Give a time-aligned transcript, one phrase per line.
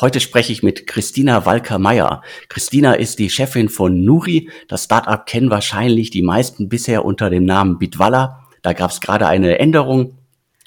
[0.00, 2.22] Heute spreche ich mit Christina Walker-Meyer.
[2.48, 4.50] Christina ist die Chefin von Nuri.
[4.68, 8.45] Das Startup kennen wahrscheinlich die meisten bisher unter dem Namen Bitwalla.
[8.66, 10.18] Da gab es gerade eine Änderung.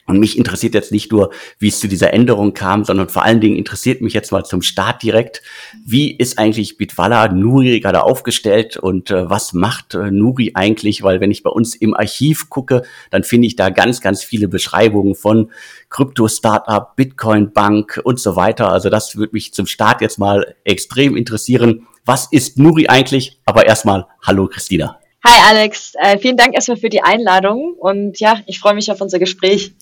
[0.06, 3.42] Und mich interessiert jetzt nicht nur, wie es zu dieser Änderung kam, sondern vor allen
[3.42, 5.42] Dingen interessiert mich jetzt mal zum Start direkt,
[5.86, 11.04] wie ist eigentlich Bitwala Nuri gerade aufgestellt und äh, was macht äh, Nuri eigentlich?
[11.04, 14.48] Weil wenn ich bei uns im Archiv gucke, dann finde ich da ganz, ganz viele
[14.48, 15.52] Beschreibungen von
[15.90, 18.72] Krypto-Startup, Bitcoin-Bank und so weiter.
[18.72, 21.86] Also das würde mich zum Start jetzt mal extrem interessieren.
[22.06, 23.42] Was ist Nuri eigentlich?
[23.46, 25.00] Aber erstmal, hallo Christina.
[25.22, 29.02] Hi Alex, äh, vielen Dank erstmal für die Einladung und ja, ich freue mich auf
[29.02, 29.74] unser Gespräch.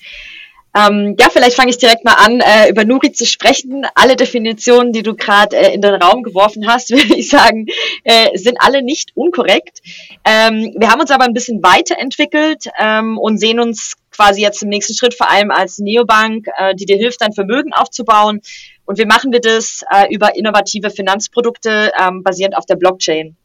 [0.75, 3.85] Ähm, ja, vielleicht fange ich direkt mal an, äh, über Nuri zu sprechen.
[3.93, 7.67] Alle Definitionen, die du gerade äh, in den Raum geworfen hast, würde ich sagen,
[8.03, 9.81] äh, sind alle nicht unkorrekt.
[10.25, 14.69] Ähm, wir haben uns aber ein bisschen weiterentwickelt ähm, und sehen uns quasi jetzt im
[14.69, 18.41] nächsten Schritt vor allem als Neobank, äh, die dir hilft, dein Vermögen aufzubauen.
[18.85, 23.37] Und wie machen wir das äh, über innovative Finanzprodukte ähm, basierend auf der Blockchain?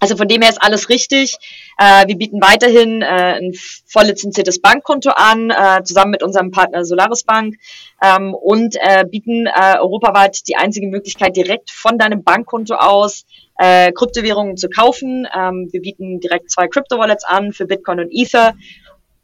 [0.00, 1.36] Also von dem her ist alles richtig.
[1.78, 3.52] Äh, wir bieten weiterhin äh, ein
[3.86, 7.56] voll lizenziertes Bankkonto an, äh, zusammen mit unserem Partner Solaris Bank
[8.02, 13.24] ähm, und äh, bieten äh, europaweit die einzige Möglichkeit, direkt von deinem Bankkonto aus
[13.58, 15.26] äh, Kryptowährungen zu kaufen.
[15.34, 18.54] Ähm, wir bieten direkt zwei Crypto-Wallets an für Bitcoin und Ether.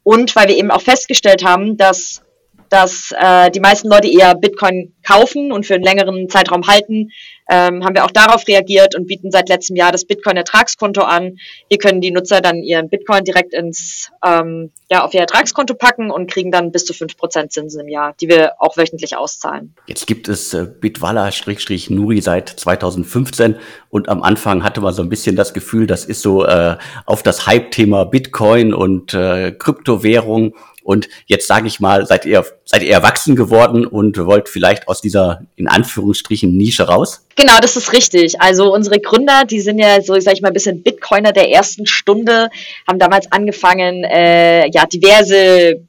[0.03, 2.23] Und weil wir eben auch festgestellt haben, dass
[2.71, 7.09] dass äh, die meisten Leute eher Bitcoin kaufen und für einen längeren Zeitraum halten,
[7.49, 11.37] ähm, haben wir auch darauf reagiert und bieten seit letztem Jahr das Bitcoin-Ertragskonto an.
[11.67, 16.11] Hier können die Nutzer dann ihren Bitcoin direkt ins, ähm, ja, auf ihr Ertragskonto packen
[16.11, 19.75] und kriegen dann bis zu fünf Prozent Zinsen im Jahr, die wir auch wöchentlich auszahlen.
[19.87, 23.57] Jetzt gibt es äh, Bitwala-Nuri seit 2015
[23.89, 27.21] und am Anfang hatte man so ein bisschen das Gefühl, das ist so äh, auf
[27.21, 32.91] das Hype-Thema Bitcoin und äh, Kryptowährung und jetzt sage ich mal, seid ihr, seid ihr
[32.91, 37.25] erwachsen geworden und wollt vielleicht aus dieser, in Anführungsstrichen, Nische raus?
[37.35, 38.41] Genau, das ist richtig.
[38.41, 41.85] Also unsere Gründer, die sind ja so, sag ich mal, ein bisschen Bitcoiner der ersten
[41.85, 42.49] Stunde,
[42.87, 45.81] haben damals angefangen, äh, ja, diverse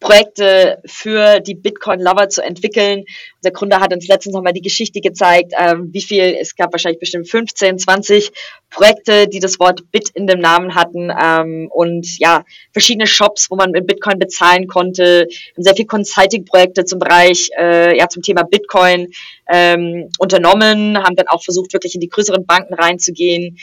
[0.00, 3.04] Projekte für die Bitcoin-Lover zu entwickeln.
[3.36, 6.98] Unser Gründer hat uns letztens nochmal die Geschichte gezeigt, ähm, wie viel, es gab wahrscheinlich
[6.98, 8.32] bestimmt 15, 20
[8.70, 13.56] Projekte, die das Wort Bit in dem Namen hatten ähm, und ja, verschiedene Shops, wo
[13.56, 15.26] man mit Bitcoin bezahlen konnte,
[15.56, 19.08] sehr viel Consulting-Projekte zum Bereich, äh, ja, zum Thema Bitcoin
[19.52, 23.58] ähm, unternommen, haben dann auch versucht, wirklich in die größeren Banken reinzugehen,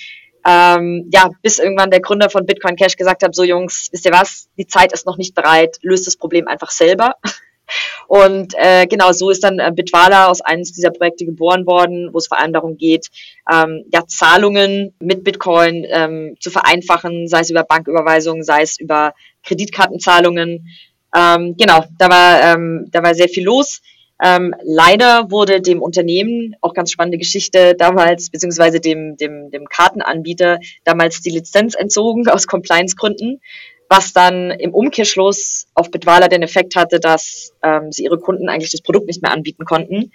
[0.47, 4.13] ähm, ja, bis irgendwann der Gründer von Bitcoin Cash gesagt hat, so Jungs, wisst ihr
[4.13, 7.15] was, die Zeit ist noch nicht bereit, löst das Problem einfach selber.
[8.07, 12.17] Und äh, genau so ist dann äh, Bitwala aus eines dieser Projekte geboren worden, wo
[12.17, 13.09] es vor allem darum geht,
[13.51, 19.13] ähm, ja, Zahlungen mit Bitcoin ähm, zu vereinfachen, sei es über Banküberweisungen, sei es über
[19.43, 20.69] Kreditkartenzahlungen.
[21.13, 23.81] Ähm, genau, da war, ähm, da war sehr viel los.
[24.23, 30.59] Ähm, leider wurde dem Unternehmen, auch ganz spannende Geschichte damals, beziehungsweise dem, dem, dem Kartenanbieter
[30.83, 33.41] damals die Lizenz entzogen aus Compliance-Gründen,
[33.89, 38.71] was dann im Umkehrschluss auf Bitwala den Effekt hatte, dass ähm, sie ihre Kunden eigentlich
[38.71, 40.11] das Produkt nicht mehr anbieten konnten.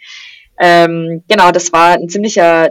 [0.58, 2.70] Ähm, genau, das war ein ziemlicher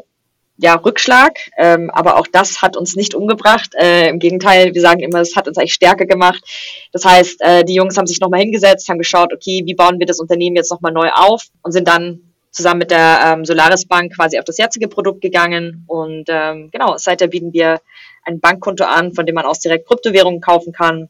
[0.62, 3.74] ja, Rückschlag, ähm, aber auch das hat uns nicht umgebracht.
[3.74, 6.44] Äh, Im Gegenteil, wir sagen immer, es hat uns eigentlich stärker gemacht.
[6.92, 10.06] Das heißt, äh, die Jungs haben sich nochmal hingesetzt, haben geschaut, okay, wie bauen wir
[10.06, 12.20] das Unternehmen jetzt nochmal neu auf und sind dann
[12.52, 15.84] zusammen mit der ähm, Solaris Bank quasi auf das jetzige Produkt gegangen.
[15.88, 17.82] Und ähm, genau, seither bieten wir
[18.24, 21.10] ein Bankkonto an, von dem man aus direkt Kryptowährungen kaufen kann.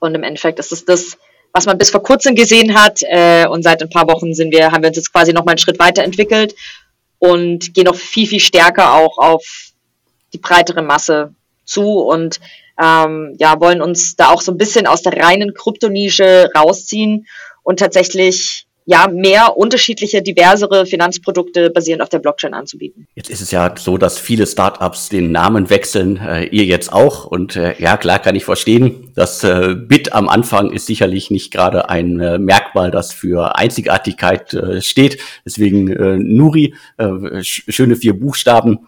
[0.00, 1.18] Und im Endeffekt ist es das,
[1.52, 2.98] was man bis vor kurzem gesehen hat.
[3.02, 5.58] Äh, und seit ein paar Wochen sind wir, haben wir uns jetzt quasi nochmal einen
[5.58, 6.56] Schritt weiterentwickelt
[7.18, 9.72] und gehen noch viel, viel stärker auch auf
[10.32, 11.34] die breitere Masse
[11.64, 12.40] zu und
[12.80, 17.26] ähm, ja, wollen uns da auch so ein bisschen aus der reinen Kryptonische rausziehen
[17.62, 23.08] und tatsächlich ja, mehr unterschiedliche, diversere Finanzprodukte basierend auf der Blockchain anzubieten.
[23.16, 27.26] Jetzt ist es ja so, dass viele Startups den Namen wechseln, äh, ihr jetzt auch.
[27.26, 31.52] Und äh, ja, klar kann ich verstehen, das äh, Bit am Anfang ist sicherlich nicht
[31.52, 35.18] gerade ein äh, Merkmal, das für Einzigartigkeit äh, steht.
[35.44, 38.86] Deswegen äh, Nuri, äh, schöne vier Buchstaben.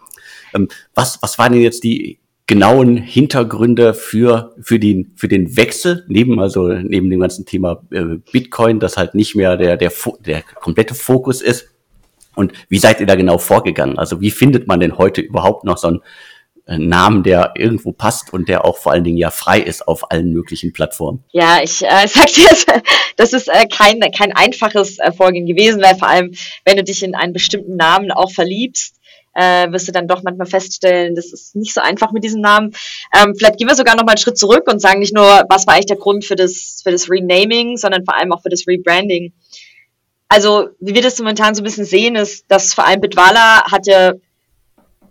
[0.55, 2.19] Ähm, was, was waren denn jetzt die
[2.49, 8.17] genauen Hintergründe für, für, den, für den Wechsel, neben, also neben dem ganzen Thema äh,
[8.31, 9.93] Bitcoin, das halt nicht mehr der, der,
[10.25, 11.67] der komplette Fokus ist.
[12.35, 13.99] Und wie seid ihr da genau vorgegangen?
[13.99, 15.99] Also wie findet man denn heute überhaupt noch so einen
[16.65, 20.09] äh, Namen, der irgendwo passt und der auch vor allen Dingen ja frei ist auf
[20.09, 21.23] allen möglichen Plattformen.
[21.31, 22.81] Ja, ich äh, sag dir,
[23.15, 26.33] das ist äh, kein, kein einfaches äh, Vorgehen gewesen, weil vor allem,
[26.65, 28.98] wenn du dich in einen bestimmten Namen auch verliebst,
[29.33, 32.73] äh, wirst du dann doch manchmal feststellen, das ist nicht so einfach mit diesem Namen.
[33.15, 35.67] Ähm, vielleicht gehen wir sogar noch mal einen Schritt zurück und sagen nicht nur, was
[35.67, 38.67] war eigentlich der Grund für das, für das Renaming, sondern vor allem auch für das
[38.67, 39.33] Rebranding.
[40.27, 43.87] Also, wie wir das momentan so ein bisschen sehen, ist, dass vor allem Bitwala hat
[43.87, 44.13] ja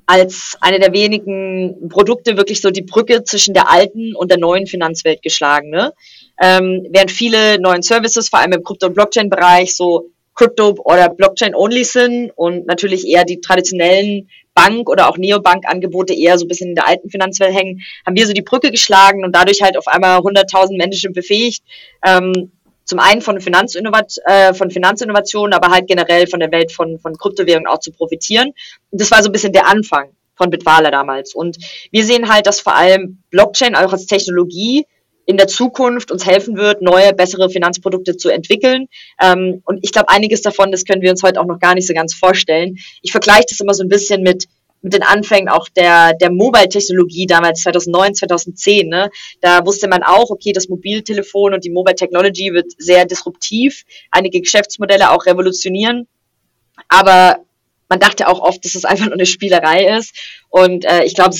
[0.06, 4.67] als eine der wenigen Produkte wirklich so die Brücke zwischen der alten und der neuen
[4.67, 5.69] Finanzwelt geschlagen.
[5.69, 5.93] Ne?
[6.41, 11.85] Ähm, während viele neuen Services, vor allem im Krypto- und Blockchain-Bereich, so Crypto- oder Blockchain-only
[11.85, 16.75] sind und natürlich eher die traditionellen Bank- oder auch Neobank-Angebote eher so ein bisschen in
[16.76, 20.19] der alten Finanzwelt hängen, haben wir so die Brücke geschlagen und dadurch halt auf einmal
[20.20, 21.64] 100.000 Menschen befähigt,
[22.05, 22.52] ähm,
[22.85, 27.19] zum einen von, Finanzinnovat äh, von Finanzinnovationen, aber halt generell von der Welt von, von
[27.19, 28.52] Kryptowährungen auch zu profitieren.
[28.90, 31.35] Und das war so ein bisschen der Anfang von Bitwala damals.
[31.35, 31.58] Und
[31.90, 34.87] wir sehen halt, dass vor allem Blockchain auch als Technologie
[35.29, 38.87] in der Zukunft uns helfen wird, neue, bessere Finanzprodukte zu entwickeln.
[39.23, 41.87] Ähm, und ich glaube, einiges davon, das können wir uns heute auch noch gar nicht
[41.87, 42.79] so ganz vorstellen.
[43.03, 44.47] Ich vergleiche das immer so ein bisschen mit
[44.81, 48.89] mit den Anfängen auch der, der Mobile-Technologie damals 2009, 2010.
[48.89, 49.11] Ne?
[49.41, 53.83] Da wusste man auch, okay, das Mobiltelefon und die Mobile Technology wird sehr disruptiv,
[54.13, 56.07] einige Geschäftsmodelle auch revolutionieren.
[56.89, 57.39] Aber
[57.88, 60.14] man dachte auch oft, dass es einfach nur eine Spielerei ist.
[60.49, 61.37] Und äh, ich glaube,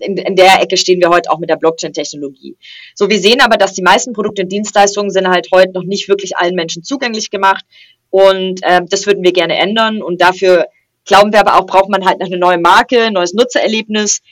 [0.00, 2.56] in, in der Ecke stehen wir heute auch mit der Blockchain-Technologie.
[2.94, 6.08] So, wir sehen aber, dass die meisten Produkte und Dienstleistungen sind halt heute noch nicht
[6.08, 7.64] wirklich allen Menschen zugänglich gemacht.
[8.10, 10.02] Und äh, das würden wir gerne ändern.
[10.02, 10.66] Und dafür
[11.04, 14.22] glauben wir aber auch, braucht man halt noch eine neue Marke, neues Nutzererlebnis,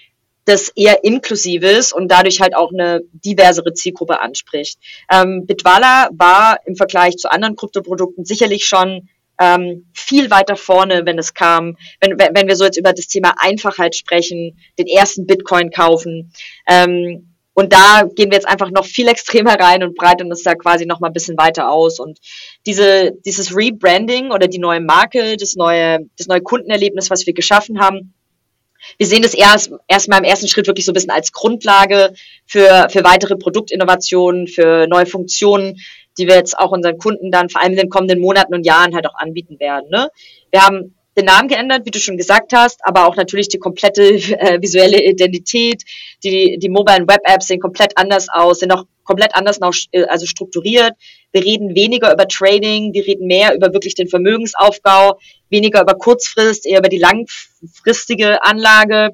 [0.45, 4.79] das eher inklusiv ist und dadurch halt auch eine diversere Zielgruppe anspricht.
[5.11, 9.09] Ähm, Bitwala war im Vergleich zu anderen Kryptoprodukten sicherlich schon
[9.39, 13.35] ähm, viel weiter vorne, wenn es kam, wenn, wenn wir so jetzt über das Thema
[13.39, 16.33] Einfachheit sprechen, den ersten Bitcoin kaufen.
[16.69, 20.55] Ähm, und da gehen wir jetzt einfach noch viel extremer rein und breiten uns da
[20.57, 22.01] quasi noch mal ein bisschen weiter aus.
[22.01, 22.19] Und
[22.67, 27.79] diese, dieses Rebranding oder die neue Marke, das neue, das neue Kundenerlebnis, was wir geschaffen
[27.79, 28.13] haben,
[28.99, 32.13] wir sehen das erst erstmal im ersten Schritt wirklich so ein bisschen als Grundlage
[32.45, 35.81] für, für weitere Produktinnovationen, für neue Funktionen,
[36.19, 38.95] die wir jetzt auch unseren Kunden dann vor allem in den kommenden Monaten und Jahren
[38.95, 39.89] halt auch anbieten werden.
[39.91, 40.09] Ne?
[40.51, 44.03] Wir haben den Namen geändert, wie du schon gesagt hast, aber auch natürlich die komplette
[44.03, 45.83] äh, visuelle Identität.
[46.25, 50.27] Die, die mobilen Web-Apps sehen komplett anders aus, sind auch komplett anders noch, äh, also
[50.27, 50.95] strukturiert.
[51.33, 55.19] Wir reden weniger über Trading, wir reden mehr über wirklich den Vermögensaufbau,
[55.51, 59.11] weniger über Kurzfrist, eher über die langfristige Anlage.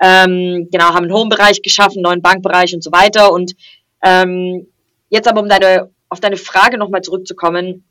[0.00, 3.32] Ähm, genau, haben einen Home-Bereich geschaffen, neuen Bankbereich und so weiter.
[3.32, 3.54] Und
[4.02, 4.66] ähm,
[5.08, 7.84] jetzt aber, um deine, auf deine Frage nochmal zurückzukommen,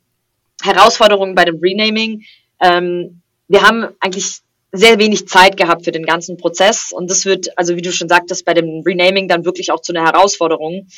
[0.62, 2.24] Herausforderungen bei dem Renaming.
[2.60, 4.40] Ähm, wir haben eigentlich
[4.72, 8.08] sehr wenig Zeit gehabt für den ganzen Prozess und das wird, also wie du schon
[8.08, 10.88] sagtest, bei dem Renaming dann wirklich auch zu einer Herausforderung.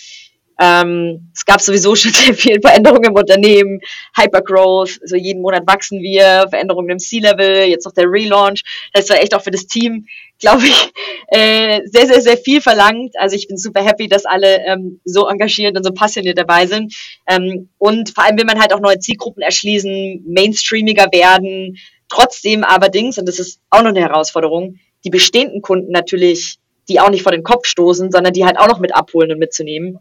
[0.61, 3.81] Ähm, es gab sowieso schon sehr viele Veränderungen im Unternehmen,
[4.17, 8.63] Hypergrowth, so jeden Monat wachsen wir, Veränderungen im C-Level, jetzt noch der Relaunch.
[8.93, 10.07] Das war echt auch für das Team,
[10.39, 10.91] glaube ich,
[11.29, 13.15] äh, sehr, sehr, sehr viel verlangt.
[13.19, 16.95] Also ich bin super happy, dass alle ähm, so engagiert und so passioniert dabei sind.
[17.29, 21.77] Ähm, und vor allem will man halt auch neue Zielgruppen erschließen, mainstreamiger werden,
[22.09, 27.11] Trotzdem allerdings, und das ist auch noch eine Herausforderung, die bestehenden Kunden natürlich, die auch
[27.11, 29.99] nicht vor den Kopf stoßen, sondern die halt auch noch mit abholen und mitzunehmen.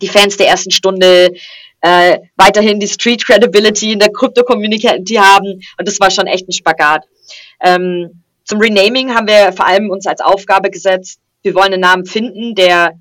[0.00, 1.32] Die Fans der ersten Stunde,
[1.80, 5.60] äh, weiterhin die Street Credibility in der Crypto-Community haben.
[5.78, 7.04] Und das war schon echt ein Spagat.
[7.62, 12.06] Ähm, zum Renaming haben wir vor allem uns als Aufgabe gesetzt, wir wollen einen Namen
[12.06, 12.94] finden, der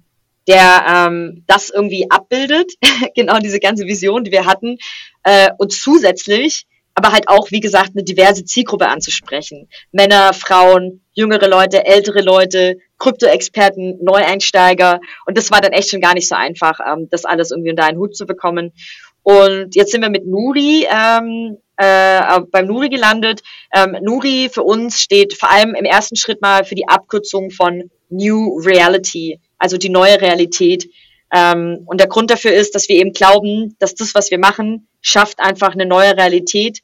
[0.48, 2.74] der ähm, das irgendwie abbildet,
[3.16, 4.77] genau diese ganze Vision, die wir hatten,
[5.24, 6.66] äh, und zusätzlich
[6.98, 9.70] aber halt auch, wie gesagt, eine diverse Zielgruppe anzusprechen.
[9.92, 15.00] Männer, Frauen, jüngere Leute, ältere Leute, Krypto-Experten, Neueinsteiger.
[15.27, 17.84] Und das war dann echt schon gar nicht so einfach, ähm, das alles irgendwie unter
[17.84, 18.74] einen Hut zu bekommen.
[19.22, 23.44] Und jetzt sind wir mit Nuri ähm, äh, beim Nuri gelandet.
[23.72, 27.92] Ähm, Nuri für uns steht vor allem im ersten Schritt mal für die Abkürzung von
[28.10, 30.89] New Reality, also die neue Realität.
[31.32, 34.88] Ähm, und der Grund dafür ist, dass wir eben glauben, dass das, was wir machen,
[35.01, 36.80] schafft einfach eine neue Realität,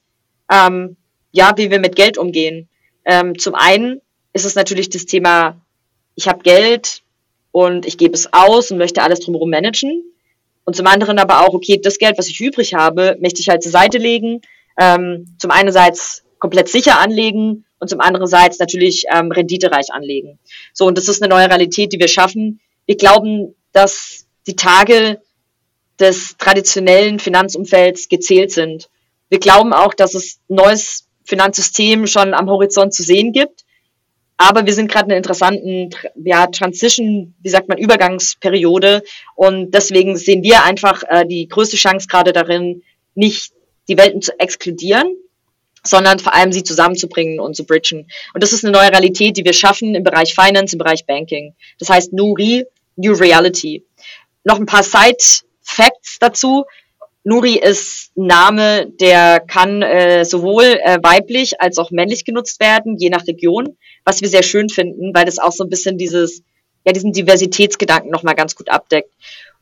[0.54, 0.98] ähm,
[1.32, 2.70] ja, wie wir mit Geld umgehen.
[3.06, 4.02] Ähm, zum einen
[4.34, 5.60] ist es natürlich das Thema,
[6.16, 7.02] ich habe Geld
[7.52, 10.04] und ich gebe es aus und möchte alles drumherum managen.
[10.66, 13.64] Und zum anderen aber auch, okay, das Geld, was ich übrig habe, möchte ich halt
[13.64, 14.42] zur Seite legen.
[14.80, 20.40] Ähm, zum einerseits komplett sicher anlegen und zum andererseits natürlich ähm, renditereich anlegen.
[20.74, 22.60] So, und das ist eine neue Realität, die wir schaffen.
[22.86, 25.22] Wir glauben, dass die Tage
[26.00, 28.90] des traditionellen Finanzumfelds gezählt sind.
[29.30, 33.64] Wir glauben auch, dass es neues Finanzsystem schon am Horizont zu sehen gibt.
[34.38, 39.04] Aber wir sind gerade in einer interessanten ja, Transition, wie sagt man, Übergangsperiode.
[39.36, 42.84] Und deswegen sehen wir einfach äh, die größte Chance gerade darin,
[43.16, 43.54] nicht
[43.88, 45.16] die Welten zu exkludieren,
[45.86, 48.08] sondern vor allem sie zusammenzubringen und zu bridgen.
[48.34, 51.54] Und das ist eine neue Realität, die wir schaffen im Bereich Finance, im Bereich Banking.
[51.80, 52.66] Das heißt Nuri,
[52.96, 53.86] New Reality.
[54.44, 55.18] Noch ein paar Side
[55.62, 56.66] Facts dazu.
[57.24, 63.10] Nuri ist Name, der kann äh, sowohl äh, weiblich als auch männlich genutzt werden, je
[63.10, 66.44] nach Region, was wir sehr schön finden, weil das auch so ein bisschen dieses,
[66.86, 69.10] ja, diesen Diversitätsgedanken nochmal ganz gut abdeckt.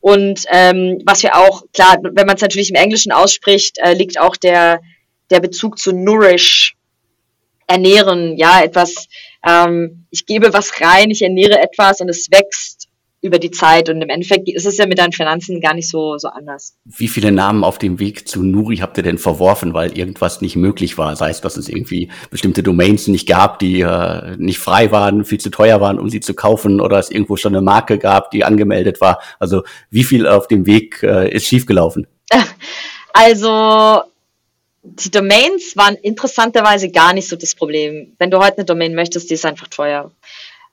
[0.00, 4.18] Und ähm, was wir auch, klar, wenn man es natürlich im Englischen ausspricht, äh, liegt
[4.18, 4.80] auch der,
[5.30, 6.74] der Bezug zu Nourish,
[7.68, 9.06] ernähren, ja, etwas,
[9.46, 12.88] ähm, ich gebe was rein, ich ernähre etwas und es wächst
[13.22, 16.18] über die Zeit und im Endeffekt ist es ja mit deinen Finanzen gar nicht so,
[16.18, 16.76] so anders.
[16.84, 20.56] Wie viele Namen auf dem Weg zu Nuri habt ihr denn verworfen, weil irgendwas nicht
[20.56, 21.14] möglich war?
[21.14, 25.38] Sei es, dass es irgendwie bestimmte Domains nicht gab, die äh, nicht frei waren, viel
[25.38, 28.44] zu teuer waren, um sie zu kaufen, oder es irgendwo schon eine Marke gab, die
[28.44, 29.20] angemeldet war.
[29.38, 32.06] Also wie viel auf dem Weg äh, ist schiefgelaufen?
[33.14, 34.00] Also
[34.82, 38.14] die Domains waren interessanterweise gar nicht so das Problem.
[38.18, 40.10] Wenn du heute eine Domain möchtest, die ist einfach teuer.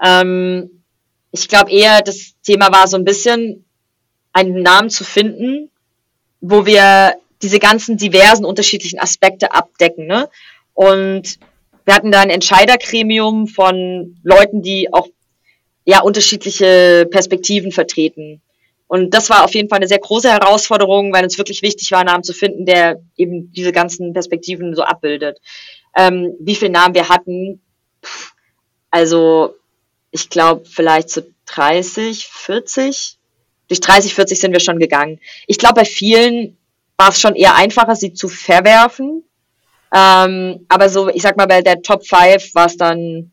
[0.01, 0.78] Ähm,
[1.31, 3.65] ich glaube eher, das Thema war so ein bisschen,
[4.33, 5.71] einen Namen zu finden,
[6.41, 10.07] wo wir diese ganzen diversen unterschiedlichen Aspekte abdecken.
[10.07, 10.29] Ne?
[10.73, 11.39] Und
[11.85, 15.07] wir hatten da ein Entscheidergremium von Leuten, die auch
[15.85, 18.41] ja unterschiedliche Perspektiven vertreten.
[18.87, 21.99] Und das war auf jeden Fall eine sehr große Herausforderung, weil uns wirklich wichtig war,
[21.99, 25.39] einen Namen zu finden, der eben diese ganzen Perspektiven so abbildet.
[25.95, 27.61] Ähm, wie viele Namen wir hatten,
[28.89, 29.55] also
[30.11, 33.17] ich glaube, vielleicht zu 30, 40.
[33.67, 35.19] Durch 30, 40 sind wir schon gegangen.
[35.47, 36.57] Ich glaube, bei vielen
[36.97, 39.23] war es schon eher einfacher, sie zu verwerfen.
[39.93, 43.31] Ähm, aber so, ich sag mal, bei der Top 5 war es dann,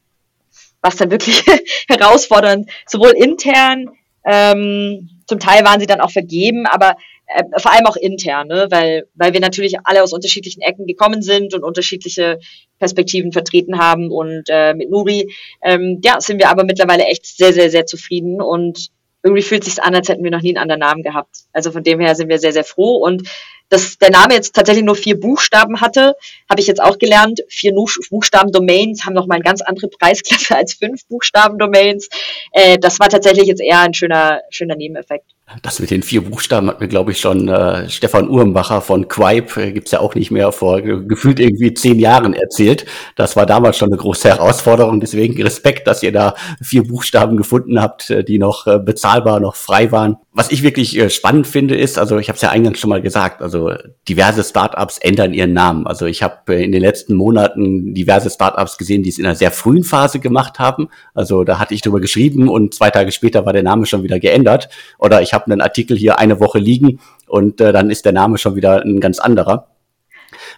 [0.81, 1.43] war es dann wirklich
[1.89, 3.91] herausfordernd, sowohl intern,
[4.25, 6.97] ähm, zum Teil waren sie dann auch vergeben, aber
[7.37, 8.67] äh, vor allem auch intern, ne?
[8.71, 12.39] weil, weil wir natürlich alle aus unterschiedlichen Ecken gekommen sind und unterschiedliche
[12.79, 14.11] Perspektiven vertreten haben.
[14.11, 18.41] Und äh, mit Nuri, ähm, ja, sind wir aber mittlerweile echt sehr, sehr, sehr zufrieden
[18.41, 18.89] und
[19.23, 21.37] irgendwie fühlt es sich an, als hätten wir noch nie einen anderen Namen gehabt.
[21.53, 23.29] Also von dem her sind wir sehr, sehr froh und
[23.69, 26.15] dass der Name jetzt tatsächlich nur vier Buchstaben hatte,
[26.49, 27.41] habe ich jetzt auch gelernt.
[27.49, 32.09] Vier Buchstaben-Domains haben nochmal eine ganz andere Preisklasse als fünf Buchstaben-Domains.
[32.53, 35.36] Äh, das war tatsächlich jetzt eher ein schöner, schöner Nebeneffekt.
[35.63, 39.63] Das mit den vier Buchstaben hat mir, glaube ich, schon äh, Stefan Uhrenbacher von Quipe,
[39.63, 42.85] äh, gibt's ja auch nicht mehr, vor gefühlt irgendwie zehn Jahren erzählt.
[43.15, 44.99] Das war damals schon eine große Herausforderung.
[44.99, 49.55] Deswegen Respekt, dass ihr da vier Buchstaben gefunden habt, äh, die noch äh, bezahlbar, noch
[49.55, 50.17] frei waren.
[50.33, 53.01] Was ich wirklich äh, spannend finde, ist, also ich habe es ja eingangs schon mal
[53.01, 53.73] gesagt, also
[54.09, 55.87] diverse Startups ändern ihren Namen.
[55.87, 59.37] Also ich habe äh, in den letzten Monaten diverse Startups gesehen, die es in einer
[59.37, 60.89] sehr frühen Phase gemacht haben.
[61.15, 64.19] Also da hatte ich drüber geschrieben und zwei Tage später war der Name schon wieder
[64.19, 64.69] geändert.
[64.99, 68.39] Oder ich habe einen Artikel hier eine Woche liegen und äh, dann ist der Name
[68.39, 69.69] schon wieder ein ganz anderer.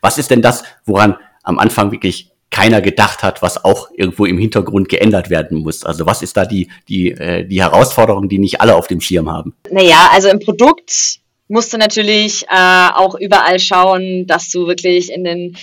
[0.01, 4.39] Was ist denn das, woran am Anfang wirklich keiner gedacht hat, was auch irgendwo im
[4.39, 5.85] Hintergrund geändert werden muss.
[5.85, 9.31] Also was ist da die, die, äh, die Herausforderung, die nicht alle auf dem Schirm
[9.31, 9.55] haben?
[9.71, 15.25] Naja, also im Produkt musst du natürlich äh, auch überall schauen, dass du wirklich in
[15.25, 15.57] den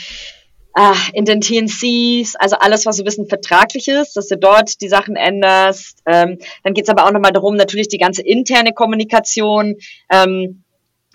[1.14, 4.90] in den TNCs, also alles, was so ein bisschen vertraglich ist, dass du dort die
[4.90, 6.02] Sachen änderst.
[6.06, 9.76] Ähm, dann geht's aber auch nochmal darum, natürlich die ganze interne Kommunikation.
[10.12, 10.64] Ähm,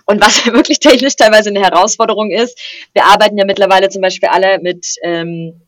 [0.07, 2.59] und was wirklich technisch teilweise eine Herausforderung ist,
[2.95, 5.61] wir arbeiten ja mittlerweile zum Beispiel alle mit, ähm,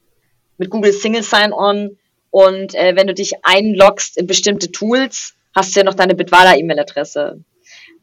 [0.57, 1.99] mit Google Single Sign-On
[2.31, 7.45] und äh, wenn du dich einloggst in bestimmte Tools, hast du ja noch deine Bitwala-E-Mail-Adresse.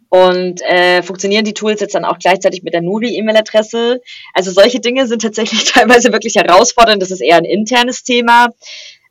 [0.09, 4.01] Und äh, funktionieren die Tools jetzt dann auch gleichzeitig mit der Nuri-E-Mail-Adresse?
[4.33, 7.01] Also solche Dinge sind tatsächlich teilweise wirklich herausfordernd.
[7.01, 8.47] Das ist eher ein internes Thema.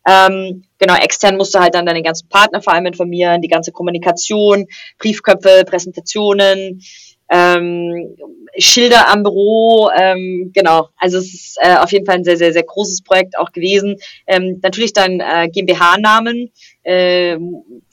[0.07, 3.71] Ähm, genau, extern musst du halt dann deine ganzen Partner vor allem informieren, die ganze
[3.71, 4.65] Kommunikation,
[4.97, 6.81] Briefköpfe, Präsentationen,
[7.29, 8.15] ähm,
[8.57, 10.89] Schilder am Büro, ähm, genau.
[10.97, 13.97] Also es ist äh, auf jeden Fall ein sehr, sehr, sehr großes Projekt auch gewesen.
[14.25, 16.51] Ähm, natürlich dann äh, GmbH-Namen,
[16.83, 17.37] äh,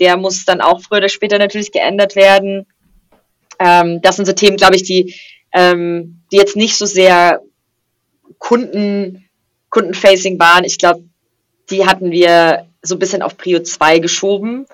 [0.01, 2.67] der muss dann auch früher oder später natürlich geändert werden.
[3.59, 5.15] Ähm, das sind so Themen, glaube ich, die,
[5.53, 7.41] ähm, die jetzt nicht so sehr
[8.39, 9.29] Kunden,
[9.71, 10.65] Kundenfacing waren.
[10.65, 11.05] Ich glaube,
[11.71, 14.67] die hatten wir so ein bisschen auf Prio 2 geschoben.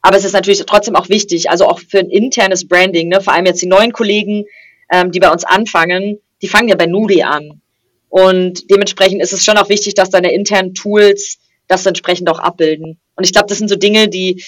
[0.00, 3.20] Aber es ist natürlich trotzdem auch wichtig, also auch für ein internes Branding, ne?
[3.20, 4.44] vor allem jetzt die neuen Kollegen,
[4.90, 7.60] ähm, die bei uns anfangen, die fangen ja bei Nuri an.
[8.08, 12.98] Und dementsprechend ist es schon auch wichtig, dass deine internen Tools das entsprechend auch abbilden.
[13.16, 14.42] Und ich glaube, das sind so Dinge, die,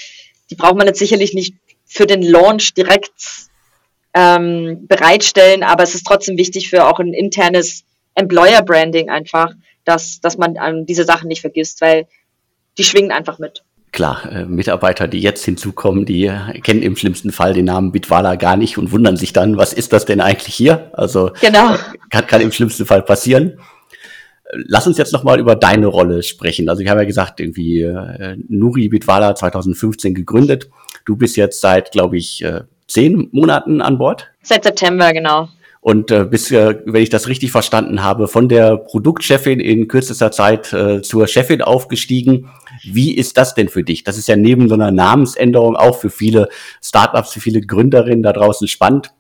[0.49, 1.55] die braucht man jetzt sicherlich nicht
[1.85, 3.13] für den Launch direkt
[4.15, 9.53] ähm, bereitstellen, aber es ist trotzdem wichtig für auch ein internes Employer Branding einfach,
[9.85, 12.07] dass, dass man ähm, diese Sachen nicht vergisst, weil
[12.79, 13.63] die schwingen einfach mit.
[13.93, 16.31] Klar, äh, Mitarbeiter, die jetzt hinzukommen, die
[16.63, 19.93] kennen im schlimmsten Fall den Namen Bitwala gar nicht und wundern sich dann, was ist
[19.93, 20.91] das denn eigentlich hier?
[20.93, 21.75] Also genau.
[22.11, 23.59] kann, kann im schlimmsten Fall passieren.
[24.53, 26.69] Lass uns jetzt nochmal über deine Rolle sprechen.
[26.69, 30.71] Also ich habe ja gesagt, irgendwie äh, Nuri Bitwala 2015 gegründet.
[31.05, 34.31] Du bist jetzt seit, glaube ich, äh, zehn Monaten an Bord?
[34.43, 35.49] Seit September, genau.
[35.83, 40.31] Und äh, bis, äh, wenn ich das richtig verstanden habe, von der Produktchefin in kürzester
[40.31, 42.51] Zeit äh, zur Chefin aufgestiegen.
[42.85, 44.05] Wie ist das denn für dich?
[44.05, 46.49] Das ist ja neben so einer Namensänderung auch für viele
[46.83, 49.13] Startups, für viele Gründerinnen da draußen spannend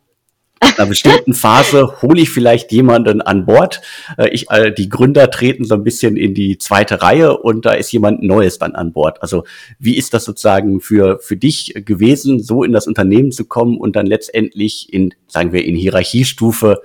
[0.61, 3.81] einer bestimmten Phase hole ich vielleicht jemanden an Bord.
[4.17, 7.73] Äh, ich, äh, die Gründer treten so ein bisschen in die zweite Reihe und da
[7.73, 9.23] ist jemand Neues dann an Bord.
[9.23, 9.45] Also
[9.79, 13.97] wie ist das sozusagen für, für dich gewesen, so in das Unternehmen zu kommen und
[13.97, 16.83] dann letztendlich in, sagen wir, in Hierarchiestufe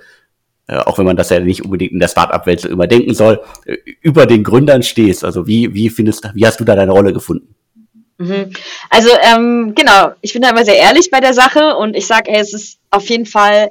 [0.68, 3.40] äh, auch wenn man das ja nicht unbedingt in der Start-up-Welt so immer denken soll,
[4.00, 5.24] über den Gründern stehst.
[5.24, 7.55] Also wie, wie findest, wie hast du da deine Rolle gefunden?
[8.18, 8.52] Mhm.
[8.90, 12.30] Also ähm, genau, ich bin da immer sehr ehrlich bei der Sache und ich sage,
[12.32, 13.70] es ist auf jeden Fall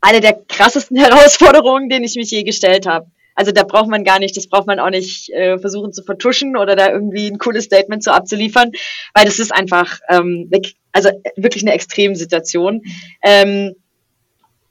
[0.00, 3.06] eine der krassesten Herausforderungen, denen ich mich je gestellt habe.
[3.34, 6.56] Also da braucht man gar nicht, das braucht man auch nicht äh, versuchen zu vertuschen
[6.56, 8.72] oder da irgendwie ein cooles Statement zu abzuliefern,
[9.12, 10.50] weil das ist einfach ähm,
[10.92, 12.82] also wirklich eine Extremsituation.
[13.22, 13.74] Ähm,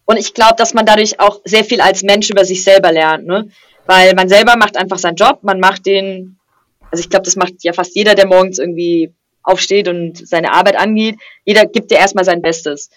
[0.05, 3.27] und ich glaube, dass man dadurch auch sehr viel als Mensch über sich selber lernt,
[3.27, 3.49] ne?
[3.85, 6.39] Weil man selber macht einfach seinen Job, man macht den
[6.95, 10.77] also ich glaube, das macht ja fast jeder, der morgens irgendwie aufsteht und seine Arbeit
[10.77, 11.17] angeht.
[11.43, 12.89] Jeder gibt ja erstmal sein Bestes.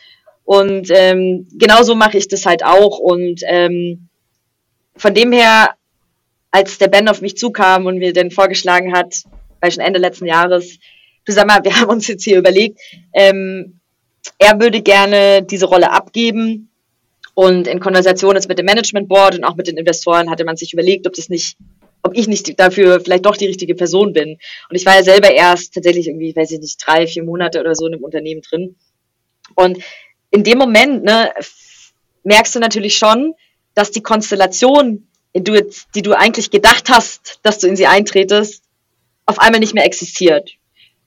[0.44, 3.00] Und ähm, genauso mache ich das halt auch.
[3.00, 4.08] Und ähm,
[4.96, 5.74] von dem her,
[6.52, 9.24] als der Ben auf mich zukam und mir dann vorgeschlagen hat,
[9.60, 10.78] weil schon Ende letzten Jahres,
[11.24, 12.78] du sag mal, wir haben uns jetzt hier überlegt,
[13.14, 13.80] ähm,
[14.38, 16.70] er würde gerne diese Rolle abgeben.
[17.34, 20.56] Und in Konversation jetzt mit dem Management Board und auch mit den Investoren hatte man
[20.56, 21.56] sich überlegt, ob das nicht
[22.02, 24.38] ob ich nicht dafür vielleicht doch die richtige Person bin.
[24.68, 27.74] Und ich war ja selber erst tatsächlich irgendwie, weiß ich nicht, drei, vier Monate oder
[27.74, 28.76] so in einem Unternehmen drin.
[29.54, 29.78] Und
[30.30, 31.32] in dem Moment ne,
[32.22, 33.34] merkst du natürlich schon,
[33.74, 37.86] dass die Konstellation, die du, jetzt, die du eigentlich gedacht hast, dass du in sie
[37.86, 38.62] eintretest,
[39.26, 40.50] auf einmal nicht mehr existiert.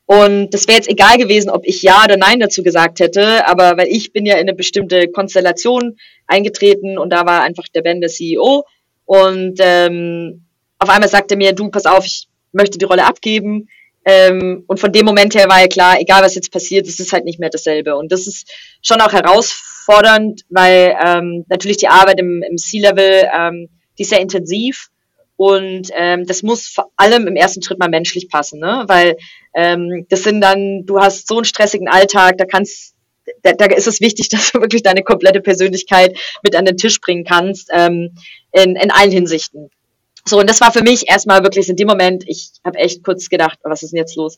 [0.06, 3.78] Und das wäre jetzt egal gewesen, ob ich Ja oder Nein dazu gesagt hätte, aber
[3.78, 8.02] weil ich bin ja in eine bestimmte Konstellation eingetreten und da war einfach der Ben
[8.02, 8.66] der CEO
[9.06, 10.46] und ähm,
[10.82, 13.70] auf einmal sagte er mir, du, pass auf, ich möchte die Rolle abgeben.
[14.04, 17.14] Ähm, und von dem Moment her war ja klar, egal was jetzt passiert, es ist
[17.14, 17.96] halt nicht mehr dasselbe.
[17.96, 23.70] Und das ist schon auch herausfordernd, weil ähm, natürlich die Arbeit im, im C-Level, ähm,
[23.98, 24.90] die ist sehr intensiv.
[25.36, 28.84] Und ähm, das muss vor allem im ersten Schritt mal menschlich passen, ne?
[28.88, 29.18] Weil
[29.56, 32.96] ähm, das sind dann, du hast so einen stressigen Alltag, da kannst
[33.44, 37.00] da, da ist es wichtig, dass du wirklich deine komplette Persönlichkeit mit an den Tisch
[37.00, 38.16] bringen kannst, ähm,
[38.52, 39.70] in, in allen Hinsichten.
[40.26, 43.30] So, und das war für mich erstmal wirklich in dem Moment, ich habe echt kurz
[43.30, 44.38] gedacht, was ist denn jetzt los?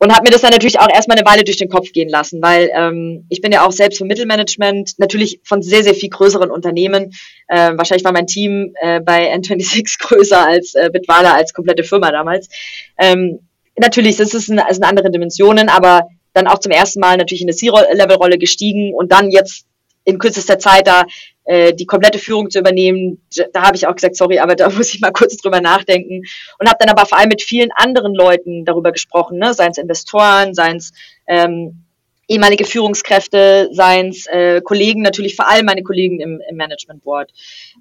[0.00, 2.40] Und habe mir das dann natürlich auch erstmal eine Weile durch den Kopf gehen lassen,
[2.40, 6.52] weil ähm, ich bin ja auch selbst vom Mittelmanagement, natürlich von sehr, sehr viel größeren
[6.52, 7.12] Unternehmen.
[7.48, 12.12] Äh, wahrscheinlich war mein Team äh, bei N26 größer als äh, Bitwala, als komplette Firma
[12.12, 12.48] damals.
[12.96, 13.40] Ähm,
[13.76, 17.48] natürlich, das ist eine, sind andere Dimensionen, aber dann auch zum ersten Mal natürlich in
[17.48, 19.66] eine C-Level-Rolle gestiegen und dann jetzt
[20.08, 21.04] in kürzester Zeit da
[21.44, 23.20] äh, die komplette Führung zu übernehmen,
[23.52, 26.22] da habe ich auch gesagt, sorry, aber da muss ich mal kurz drüber nachdenken.
[26.58, 29.52] Und habe dann aber vor allem mit vielen anderen Leuten darüber gesprochen, ne?
[29.52, 30.92] seien es Investoren, seien es
[31.26, 31.84] ähm,
[32.26, 37.30] ehemalige Führungskräfte, seien es äh, Kollegen, natürlich vor allem meine Kollegen im, im Management Board.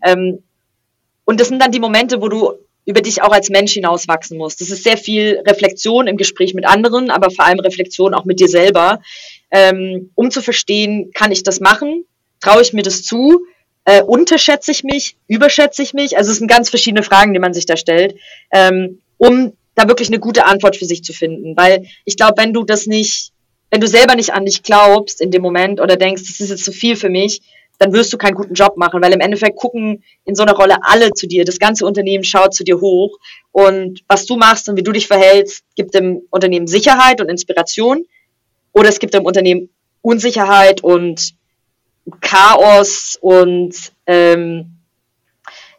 [0.04, 0.44] Ähm,
[1.24, 2.54] und das sind dann die Momente, wo du
[2.86, 4.60] über dich auch als Mensch hinauswachsen musst.
[4.60, 8.42] Das ist sehr viel Reflexion im Gespräch mit anderen, aber vor allem Reflexion auch mit
[8.42, 9.02] dir selber,
[9.50, 12.06] ähm, um zu verstehen, kann ich das machen?
[12.42, 13.46] Traue ich mir das zu?
[13.86, 15.18] Äh, unterschätze ich mich?
[15.28, 16.18] Überschätze ich mich?
[16.18, 18.16] Also es sind ganz verschiedene Fragen, die man sich da stellt,
[18.52, 21.56] ähm, um da wirklich eine gute Antwort für sich zu finden.
[21.56, 23.32] Weil ich glaube, wenn du das nicht,
[23.70, 26.66] wenn du selber nicht an dich glaubst in dem Moment oder denkst, das ist jetzt
[26.66, 27.42] zu viel für mich,
[27.80, 30.78] dann wirst du keinen guten Job machen, weil im Endeffekt gucken in so einer Rolle
[30.82, 31.46] alle zu dir.
[31.46, 33.18] Das ganze Unternehmen schaut zu dir hoch.
[33.52, 38.06] Und was du machst und wie du dich verhältst, gibt dem Unternehmen Sicherheit und Inspiration.
[38.74, 39.70] Oder es gibt dem Unternehmen
[40.02, 41.36] Unsicherheit und
[42.22, 43.74] Chaos und
[44.06, 44.78] ähm,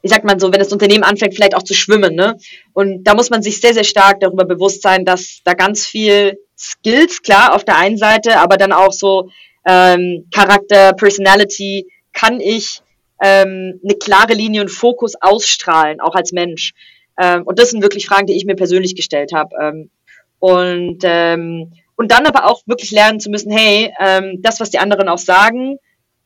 [0.02, 2.14] wie sagt man so, wenn das Unternehmen anfängt, vielleicht auch zu schwimmen.
[2.14, 2.36] Ne?
[2.72, 6.38] Und da muss man sich sehr, sehr stark darüber bewusst sein, dass da ganz viel
[6.56, 9.30] Skills, klar, auf der einen Seite, aber dann auch so
[9.66, 12.80] ähm, Charakter, Personality, kann ich
[13.22, 16.72] ähm, eine klare Linie und Fokus ausstrahlen, auch als Mensch.
[17.18, 19.54] Ähm, und das sind wirklich Fragen, die ich mir persönlich gestellt habe.
[19.60, 19.90] Ähm,
[20.38, 24.78] und, ähm, und dann aber auch wirklich lernen zu müssen, hey, ähm, das, was die
[24.78, 25.78] anderen auch sagen,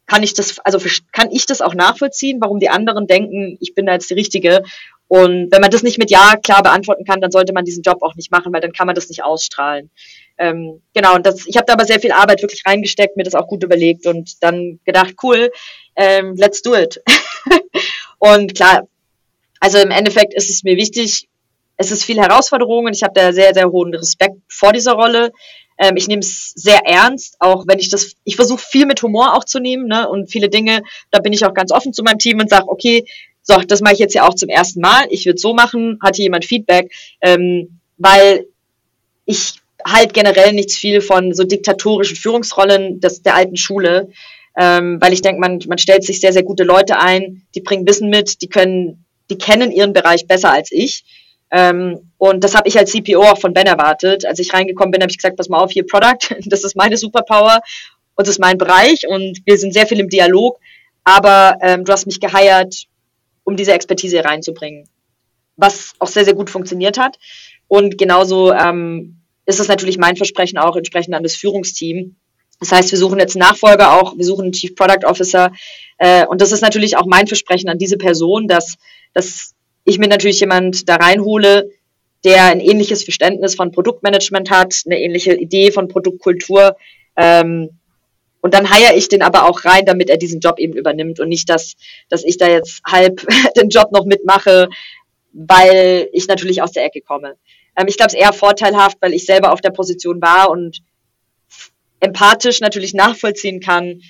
[0.06, 0.78] kann ich das, also
[1.12, 4.62] kann ich das auch nachvollziehen, warum die anderen denken, ich bin da jetzt die Richtige.
[5.08, 8.02] Und wenn man das nicht mit Ja klar beantworten kann, dann sollte man diesen Job
[8.02, 9.90] auch nicht machen, weil dann kann man das nicht ausstrahlen
[10.38, 13.34] ähm, genau, und das, ich habe da aber sehr viel Arbeit wirklich reingesteckt, mir das
[13.34, 15.50] auch gut überlegt und dann gedacht, cool,
[15.96, 17.00] ähm, let's do it.
[18.18, 18.88] und klar,
[19.60, 21.28] also im Endeffekt ist es mir wichtig,
[21.76, 25.32] es ist viel Herausforderung und ich habe da sehr, sehr hohen Respekt vor dieser Rolle.
[25.78, 29.34] Ähm, ich nehme es sehr ernst, auch wenn ich das, ich versuche viel mit Humor
[29.34, 32.18] auch zu nehmen ne, und viele Dinge, da bin ich auch ganz offen zu meinem
[32.18, 33.04] Team und sage, okay,
[33.42, 35.06] so, das mache ich jetzt ja auch zum ersten Mal.
[35.10, 38.46] Ich würde so machen, hat hier jemand Feedback, ähm, weil
[39.24, 39.54] ich
[39.84, 44.10] halt generell nichts viel von so diktatorischen Führungsrollen des, der alten Schule,
[44.56, 47.86] ähm, weil ich denke, man, man stellt sich sehr, sehr gute Leute ein, die bringen
[47.86, 51.04] Wissen mit, die können, die kennen ihren Bereich besser als ich.
[51.52, 54.24] Ähm, und das habe ich als CPO auch von Ben erwartet.
[54.24, 56.96] Als ich reingekommen bin, habe ich gesagt, pass mal auf, hier Product, das ist meine
[56.96, 57.60] Superpower
[58.14, 60.58] und das ist mein Bereich und wir sind sehr viel im Dialog,
[61.04, 62.86] aber ähm, du hast mich geheiert,
[63.44, 64.88] um diese Expertise reinzubringen,
[65.56, 67.18] was auch sehr, sehr gut funktioniert hat.
[67.68, 72.16] Und genauso ähm, ist es natürlich mein Versprechen auch entsprechend an das Führungsteam.
[72.60, 75.52] Das heißt, wir suchen jetzt Nachfolger auch, wir suchen einen Chief Product Officer.
[75.98, 78.76] Äh, und das ist natürlich auch mein Versprechen an diese Person, dass,
[79.12, 79.54] dass
[79.84, 81.70] ich mir natürlich jemand da reinhole,
[82.24, 86.76] der ein ähnliches Verständnis von Produktmanagement hat, eine ähnliche Idee von Produktkultur.
[87.16, 87.70] Ähm,
[88.40, 91.28] und dann heiere ich den aber auch rein, damit er diesen Job eben übernimmt und
[91.28, 91.74] nicht, dass,
[92.08, 94.68] dass ich da jetzt halb den Job noch mitmache,
[95.32, 97.36] weil ich natürlich aus der Ecke komme.
[97.76, 100.78] Ähm, ich glaube, es ist eher vorteilhaft, weil ich selber auf der Position war und
[102.00, 104.02] empathisch natürlich nachvollziehen kann,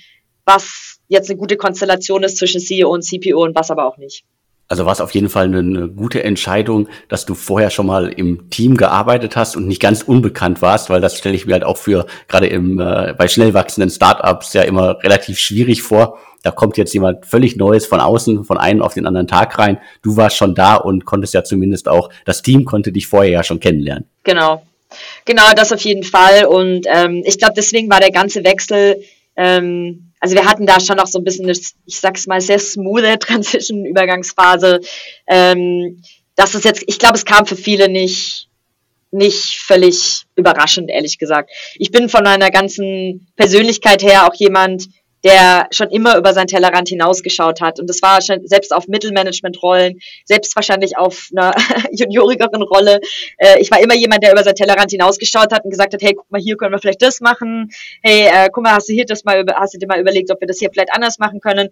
[0.45, 4.25] was jetzt eine gute Konstellation ist zwischen CEO und CPO und was aber auch nicht.
[4.67, 8.49] Also war es auf jeden Fall eine, gute Entscheidung, dass du vorher schon mal im
[8.49, 11.77] Team gearbeitet hast und nicht ganz unbekannt warst, weil das stelle ich mir halt auch
[11.77, 16.77] für gerade im äh, bei schnell wachsenden Startups ja immer relativ schwierig vor, da kommt
[16.77, 19.79] jetzt jemand völlig Neues von außen, von einem auf den anderen Tag rein.
[20.01, 23.43] Du warst schon da und konntest ja zumindest auch, das Team konnte dich vorher ja
[23.43, 24.05] schon kennenlernen.
[24.23, 24.61] Genau.
[25.25, 26.45] Genau, das auf jeden Fall.
[26.45, 29.01] Und ähm, ich glaube, deswegen war der ganze Wechsel,
[29.35, 31.51] ähm, also wir hatten da schon noch so ein bisschen, eine,
[31.85, 34.79] ich sag's mal, sehr smooth Transition-Übergangsphase.
[35.27, 36.01] Ähm,
[36.35, 38.47] das ist jetzt, ich glaube, es kam für viele nicht,
[39.11, 41.51] nicht völlig überraschend, ehrlich gesagt.
[41.75, 44.87] Ich bin von meiner ganzen Persönlichkeit her auch jemand,
[45.23, 47.79] der schon immer über seinen Tellerrand hinausgeschaut hat.
[47.79, 51.55] Und das war schon selbst auf Mittelmanagement-Rollen, selbst wahrscheinlich auf einer
[51.91, 52.99] juniorigeren Rolle.
[53.37, 56.13] Äh, ich war immer jemand, der über seinen Tellerrand hinausgeschaut hat und gesagt hat, hey,
[56.13, 57.69] guck mal, hier können wir vielleicht das machen.
[58.01, 60.41] Hey, äh, guck mal, hast du hier das mal, hast du dir mal überlegt, ob
[60.41, 61.69] wir das hier vielleicht anders machen können?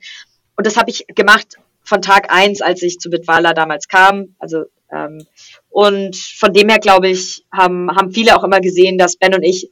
[0.56, 4.36] Und das habe ich gemacht von Tag eins, als ich zu Bitwala damals kam.
[4.40, 5.26] Also ähm,
[5.70, 9.44] und von dem her glaube ich, haben, haben viele auch immer gesehen, dass Ben und
[9.44, 9.72] ich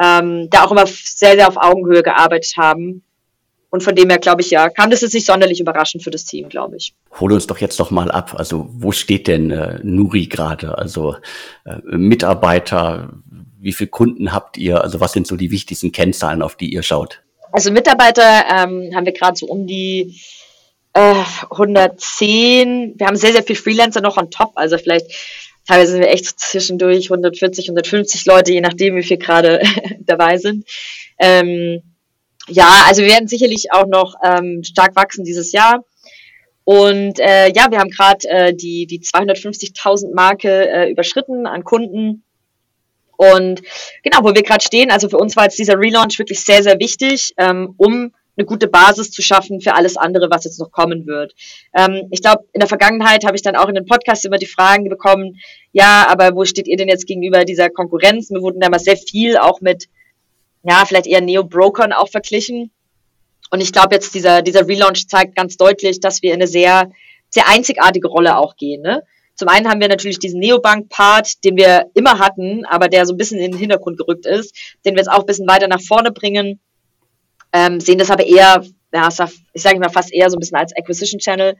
[0.00, 3.02] ähm, da auch immer sehr, sehr auf Augenhöhe gearbeitet haben.
[3.70, 6.24] Und von dem her glaube ich ja, kam das jetzt nicht sonderlich überraschend für das
[6.24, 6.94] Team, glaube ich.
[7.18, 8.34] Hol uns doch jetzt noch mal ab.
[8.36, 10.78] Also wo steht denn äh, Nuri gerade?
[10.78, 11.16] Also
[11.64, 13.14] äh, Mitarbeiter,
[13.58, 14.80] wie viele Kunden habt ihr?
[14.80, 17.22] Also was sind so die wichtigsten Kennzahlen, auf die ihr schaut?
[17.50, 20.20] Also Mitarbeiter ähm, haben wir gerade so um die
[20.92, 22.94] äh, 110.
[22.96, 24.52] Wir haben sehr, sehr viel Freelancer noch on top.
[24.54, 25.06] Also vielleicht
[25.66, 29.60] teilweise sind wir echt zwischendurch 140, 150 Leute, je nachdem, wie viel gerade
[30.00, 30.66] dabei sind.
[31.18, 31.82] Ähm,
[32.48, 35.84] ja, also wir werden sicherlich auch noch ähm, stark wachsen dieses Jahr.
[36.64, 42.24] Und äh, ja, wir haben gerade äh, die, die 250.000 Marke äh, überschritten an Kunden.
[43.16, 43.62] Und
[44.02, 46.78] genau, wo wir gerade stehen, also für uns war jetzt dieser Relaunch wirklich sehr, sehr
[46.80, 51.06] wichtig, ähm, um eine gute Basis zu schaffen für alles andere, was jetzt noch kommen
[51.06, 51.34] wird.
[51.74, 54.46] Ähm, ich glaube, in der Vergangenheit habe ich dann auch in den Podcasts immer die
[54.46, 55.36] Fragen bekommen,
[55.72, 58.30] ja, aber wo steht ihr denn jetzt gegenüber dieser Konkurrenz?
[58.30, 59.88] Mir wurden damals sehr viel auch mit,
[60.62, 62.70] ja, vielleicht eher Neo-Brokern auch verglichen.
[63.50, 66.90] Und ich glaube jetzt, dieser, dieser Relaunch zeigt ganz deutlich, dass wir in eine sehr,
[67.28, 68.82] sehr einzigartige Rolle auch gehen.
[68.82, 69.02] Ne?
[69.36, 73.16] Zum einen haben wir natürlich diesen Neobank-Part, den wir immer hatten, aber der so ein
[73.16, 76.10] bisschen in den Hintergrund gerückt ist, den wir jetzt auch ein bisschen weiter nach vorne
[76.10, 76.60] bringen
[77.54, 79.08] ähm, sehen das aber eher, ja,
[79.52, 81.56] ich sage mal fast eher so ein bisschen als Acquisition Channel.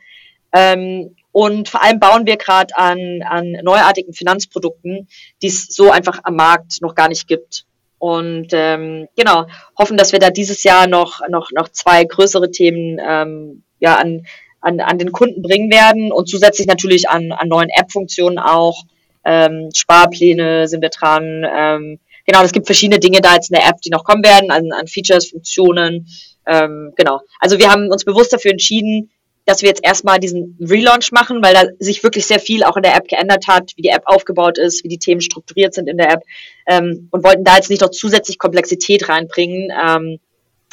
[0.52, 5.08] Ähm, und vor allem bauen wir gerade an, an neuartigen Finanzprodukten,
[5.40, 7.64] die es so einfach am Markt noch gar nicht gibt.
[7.98, 9.46] Und ähm, genau,
[9.78, 14.26] hoffen, dass wir da dieses Jahr noch, noch, noch zwei größere Themen ähm, ja, an,
[14.60, 18.82] an, an den Kunden bringen werden und zusätzlich natürlich an, an neuen App-Funktionen auch.
[19.24, 23.68] Ähm, Sparpläne sind wir dran, ähm, genau, es gibt verschiedene Dinge da jetzt in der
[23.68, 26.06] App, die noch kommen werden, an, an Features, Funktionen.
[26.46, 27.20] Ähm, genau.
[27.40, 29.10] Also wir haben uns bewusst dafür entschieden,
[29.46, 32.82] dass wir jetzt erstmal diesen Relaunch machen, weil da sich wirklich sehr viel auch in
[32.82, 35.98] der App geändert hat, wie die App aufgebaut ist, wie die Themen strukturiert sind in
[35.98, 36.22] der App
[36.66, 39.70] ähm, und wollten da jetzt nicht noch zusätzlich Komplexität reinbringen.
[39.70, 40.18] Ähm,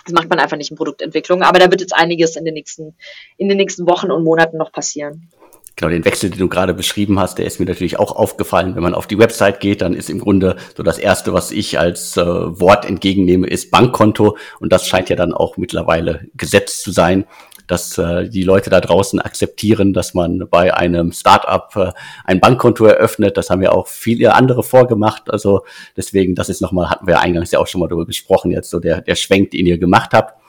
[0.05, 2.95] das macht man einfach nicht in Produktentwicklung, aber da wird jetzt einiges in den nächsten,
[3.37, 5.29] in den nächsten Wochen und Monaten noch passieren.
[5.75, 8.75] Genau, den Wechsel, den du gerade beschrieben hast, der ist mir natürlich auch aufgefallen.
[8.75, 11.79] Wenn man auf die Website geht, dann ist im Grunde so das Erste, was ich
[11.79, 14.37] als äh, Wort entgegennehme, ist Bankkonto.
[14.59, 17.25] Und das scheint ja dann auch mittlerweile gesetzt zu sein,
[17.67, 21.91] dass äh, die Leute da draußen akzeptieren, dass man bei einem Startup äh,
[22.25, 23.37] ein Bankkonto eröffnet.
[23.37, 25.31] Das haben ja auch viele andere vorgemacht.
[25.31, 25.61] Also
[25.95, 28.79] deswegen, das ist nochmal, hatten wir eingangs ja auch schon mal darüber gesprochen, jetzt so
[28.79, 30.40] der, der Schwenk, den ihr gemacht habt.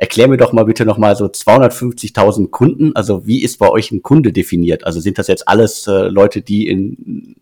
[0.00, 2.96] Erklär mir doch mal bitte nochmal so 250.000 Kunden.
[2.96, 4.86] Also wie ist bei euch ein Kunde definiert?
[4.86, 7.36] Also sind das jetzt alles äh, Leute, die in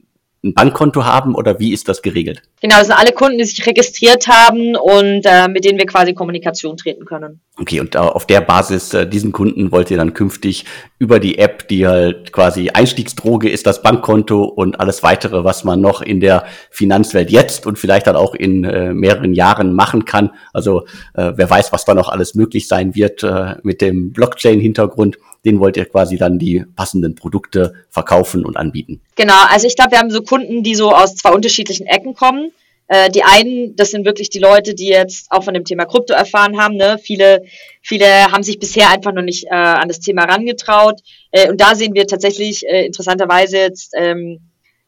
[0.44, 2.42] ein Bankkonto haben oder wie ist das geregelt?
[2.61, 6.11] Genau, das sind alle Kunden, die sich registriert haben und äh, mit denen wir quasi
[6.11, 7.40] in Kommunikation treten können.
[7.57, 10.64] Okay, und auf der Basis äh, diesen Kunden wollt ihr dann künftig
[10.98, 15.81] über die App, die halt quasi Einstiegsdroge ist, das Bankkonto und alles weitere, was man
[15.81, 20.31] noch in der Finanzwelt jetzt und vielleicht dann auch in äh, mehreren Jahren machen kann.
[20.53, 25.18] Also äh, wer weiß, was da noch alles möglich sein wird äh, mit dem Blockchain-Hintergrund
[25.48, 29.00] den wollt ihr quasi dann die passenden Produkte verkaufen und anbieten.
[29.16, 32.52] Genau, also ich glaube, wir haben so Kunden, die so aus zwei unterschiedlichen Ecken kommen.
[32.87, 36.12] Äh, die einen, das sind wirklich die Leute, die jetzt auch von dem Thema Krypto
[36.12, 36.76] erfahren haben.
[36.76, 36.98] Ne?
[37.02, 37.44] Viele,
[37.82, 41.00] viele haben sich bisher einfach noch nicht äh, an das Thema rangetraut.
[41.30, 44.40] Äh, und da sehen wir tatsächlich äh, interessanterweise jetzt ähm,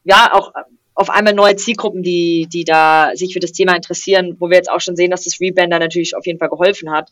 [0.04, 0.52] ja auch
[0.94, 4.70] auf einmal neue Zielgruppen, die, die da sich für das Thema interessieren, wo wir jetzt
[4.70, 7.08] auch schon sehen, dass das Reband da natürlich auf jeden Fall geholfen hat.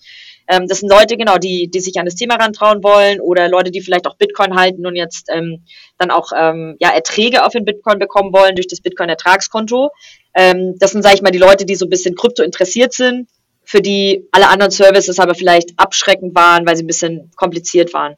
[0.49, 3.71] Ähm, das sind Leute, genau, die, die sich an das Thema rantrauen wollen oder Leute,
[3.71, 5.63] die vielleicht auch Bitcoin halten und jetzt ähm,
[5.99, 9.91] dann auch ähm, ja, Erträge auf den Bitcoin bekommen wollen durch das Bitcoin-Ertragskonto.
[10.35, 13.29] Ähm, das sind, sage ich mal, die Leute, die so ein bisschen Krypto interessiert sind,
[13.65, 18.15] für die alle anderen Services aber vielleicht abschreckend waren, weil sie ein bisschen kompliziert waren.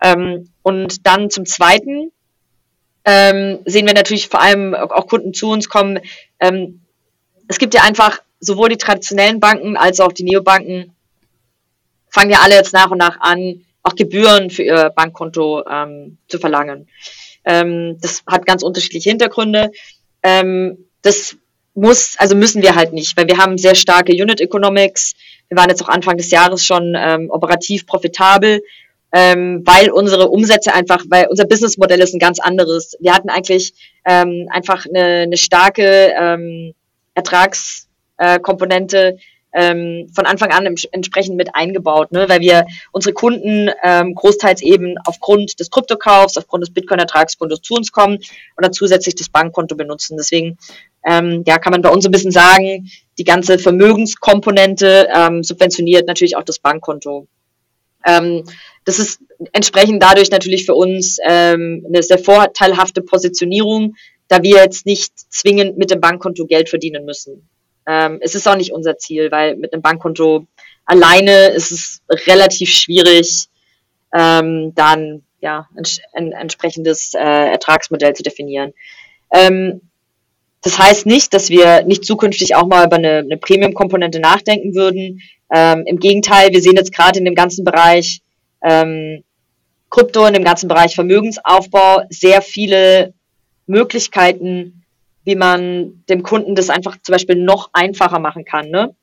[0.00, 2.12] Ähm, und dann zum Zweiten
[3.04, 5.98] ähm, sehen wir natürlich vor allem auch Kunden zu uns kommen.
[6.38, 6.82] Ähm,
[7.48, 10.94] es gibt ja einfach sowohl die traditionellen Banken als auch die Neobanken
[12.12, 16.38] fangen ja alle jetzt nach und nach an, auch Gebühren für ihr Bankkonto ähm, zu
[16.38, 16.88] verlangen.
[17.44, 19.72] Ähm, das hat ganz unterschiedliche Hintergründe.
[20.22, 21.36] Ähm, das
[21.74, 25.14] muss, also müssen wir halt nicht, weil wir haben sehr starke Unit Economics.
[25.48, 28.62] Wir waren jetzt auch Anfang des Jahres schon ähm, operativ profitabel,
[29.12, 32.96] ähm, weil unsere Umsätze einfach, weil unser Businessmodell ist ein ganz anderes.
[33.00, 36.74] Wir hatten eigentlich ähm, einfach eine, eine starke ähm,
[37.14, 39.18] Ertragskomponente,
[39.52, 42.28] ähm, von Anfang an entsprechend mit eingebaut, ne?
[42.28, 47.92] weil wir unsere Kunden ähm, großteils eben aufgrund des Kryptokaufs, aufgrund des Bitcoin-Ertragskontos zu uns
[47.92, 50.16] kommen und dann zusätzlich das Bankkonto benutzen.
[50.16, 50.58] Deswegen
[51.04, 56.36] ähm, ja, kann man bei uns ein bisschen sagen, die ganze Vermögenskomponente ähm, subventioniert natürlich
[56.36, 57.26] auch das Bankkonto.
[58.06, 58.44] Ähm,
[58.84, 59.20] das ist
[59.52, 63.94] entsprechend dadurch natürlich für uns ähm, eine sehr vorteilhafte Positionierung,
[64.28, 67.48] da wir jetzt nicht zwingend mit dem Bankkonto Geld verdienen müssen.
[67.86, 70.46] Ähm, es ist auch nicht unser Ziel, weil mit einem Bankkonto
[70.84, 73.46] alleine ist es relativ schwierig,
[74.14, 75.68] ähm, dann ja
[76.14, 78.72] ein, entsprechendes äh, Ertragsmodell zu definieren.
[79.32, 79.80] Ähm,
[80.62, 85.20] das heißt nicht, dass wir nicht zukünftig auch mal über eine, eine Premium-Komponente nachdenken würden.
[85.52, 88.20] Ähm, Im Gegenteil, wir sehen jetzt gerade in dem ganzen Bereich
[88.62, 89.24] ähm,
[89.90, 93.12] Krypto, in dem ganzen Bereich Vermögensaufbau sehr viele
[93.66, 94.81] Möglichkeiten,
[95.24, 98.70] wie man dem Kunden das einfach zum Beispiel noch einfacher machen kann.
[98.70, 98.94] Ne?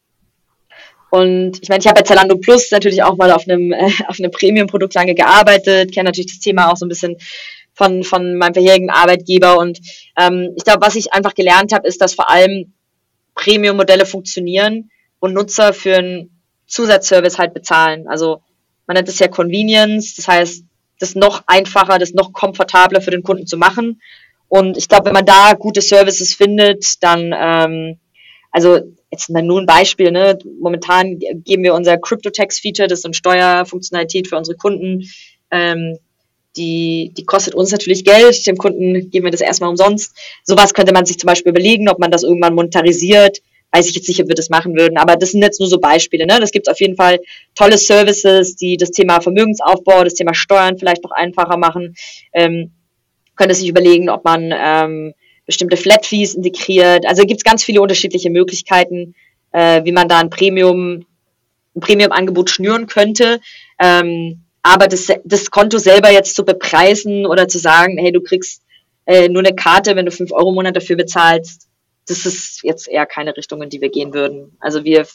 [1.09, 4.19] Und ich meine, ich habe bei Zalando Plus natürlich auch mal auf einem, äh, auf
[4.19, 7.17] einem Premium-Produkt lange gearbeitet, kenne natürlich das Thema auch so ein bisschen
[7.73, 9.57] von, von meinem vorherigen Arbeitgeber.
[9.57, 9.79] Und
[10.17, 12.73] ähm, ich glaube, was ich einfach gelernt habe, ist, dass vor allem
[13.35, 16.29] Premium-Modelle funktionieren und Nutzer für ein
[16.67, 18.07] Zusatzservice halt bezahlen.
[18.07, 18.41] Also
[18.85, 20.63] man nennt es ja Convenience, das heißt,
[20.99, 24.01] das noch einfacher, das noch komfortabler für den Kunden zu machen.
[24.49, 27.99] Und ich glaube, wenn man da gute Services findet, dann, ähm,
[28.51, 28.79] also
[29.11, 30.37] jetzt mal nur ein Beispiel, ne?
[30.59, 35.03] momentan geben wir unser Crypto-Tax-Feature, das ist eine Steuerfunktionalität für unsere Kunden,
[35.51, 35.97] ähm,
[36.57, 40.15] die, die kostet uns natürlich Geld, dem Kunden geben wir das erstmal umsonst.
[40.43, 43.39] Sowas könnte man sich zum Beispiel überlegen, ob man das irgendwann monetarisiert.
[43.71, 45.79] Weiß ich jetzt nicht, ob wir das machen würden, aber das sind jetzt nur so
[45.79, 46.25] Beispiele.
[46.25, 46.39] Ne?
[46.39, 47.19] Das gibt auf jeden Fall
[47.53, 51.95] tolle Services, die das Thema Vermögensaufbau, das Thema Steuern vielleicht noch einfacher machen.
[52.33, 52.71] Ähm,
[53.39, 55.13] könnte sich überlegen, ob man ähm,
[55.45, 57.05] bestimmte Flat Fees integriert.
[57.07, 59.15] Also gibt es ganz viele unterschiedliche Möglichkeiten,
[59.53, 61.05] äh, wie man da ein Premium,
[61.73, 63.39] ein Premium-Angebot schnüren könnte.
[63.79, 68.61] Ähm, aber das, das Konto selber jetzt zu bepreisen oder zu sagen, hey, du kriegst
[69.05, 71.69] äh, nur eine Karte, wenn du fünf Euro im Monat dafür bezahlst,
[72.07, 74.57] das ist jetzt eher keine Richtung, in die wir gehen würden.
[74.59, 75.07] Also wir,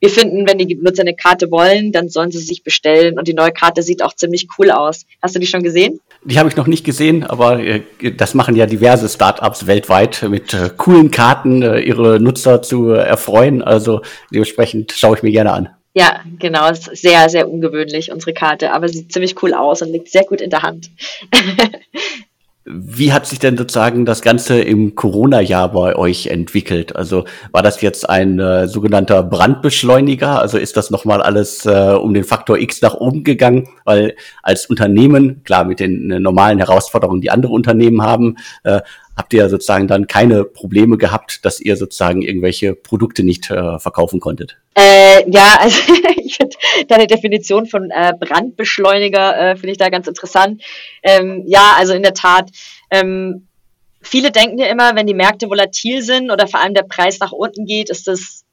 [0.00, 3.34] wir finden, wenn die Nutzer eine Karte wollen, dann sollen sie sich bestellen und die
[3.34, 5.06] neue Karte sieht auch ziemlich cool aus.
[5.22, 6.00] Hast du die schon gesehen?
[6.24, 7.82] Die habe ich noch nicht gesehen, aber äh,
[8.16, 13.62] das machen ja diverse Startups weltweit mit äh, coolen Karten, äh, ihre Nutzer zu erfreuen.
[13.62, 15.68] Also dementsprechend schaue ich mir gerne an.
[15.92, 16.68] Ja, genau.
[16.70, 20.24] Es ist sehr, sehr ungewöhnlich, unsere Karte, aber sieht ziemlich cool aus und liegt sehr
[20.24, 20.90] gut in der Hand.
[22.66, 26.94] Wie hat sich denn sozusagen das Ganze im Corona-Jahr bei euch entwickelt?
[26.94, 30.38] Also war das jetzt ein äh, sogenannter Brandbeschleuniger?
[30.38, 33.66] Also ist das nochmal alles äh, um den Faktor X nach oben gegangen?
[33.86, 38.82] Weil als Unternehmen, klar mit den äh, normalen Herausforderungen, die andere Unternehmen haben, äh,
[39.20, 44.18] habt ihr sozusagen dann keine Probleme gehabt, dass ihr sozusagen irgendwelche Produkte nicht äh, verkaufen
[44.18, 44.56] konntet?
[44.74, 45.78] Äh, ja, also
[46.16, 46.56] ich finde
[46.88, 50.62] deine Definition von äh, Brandbeschleuniger äh, finde ich da ganz interessant.
[51.02, 52.48] Ähm, ja, also in der Tat.
[52.90, 53.46] Ähm,
[54.00, 57.32] viele denken ja immer, wenn die Märkte volatil sind oder vor allem der Preis nach
[57.32, 58.44] unten geht, ist das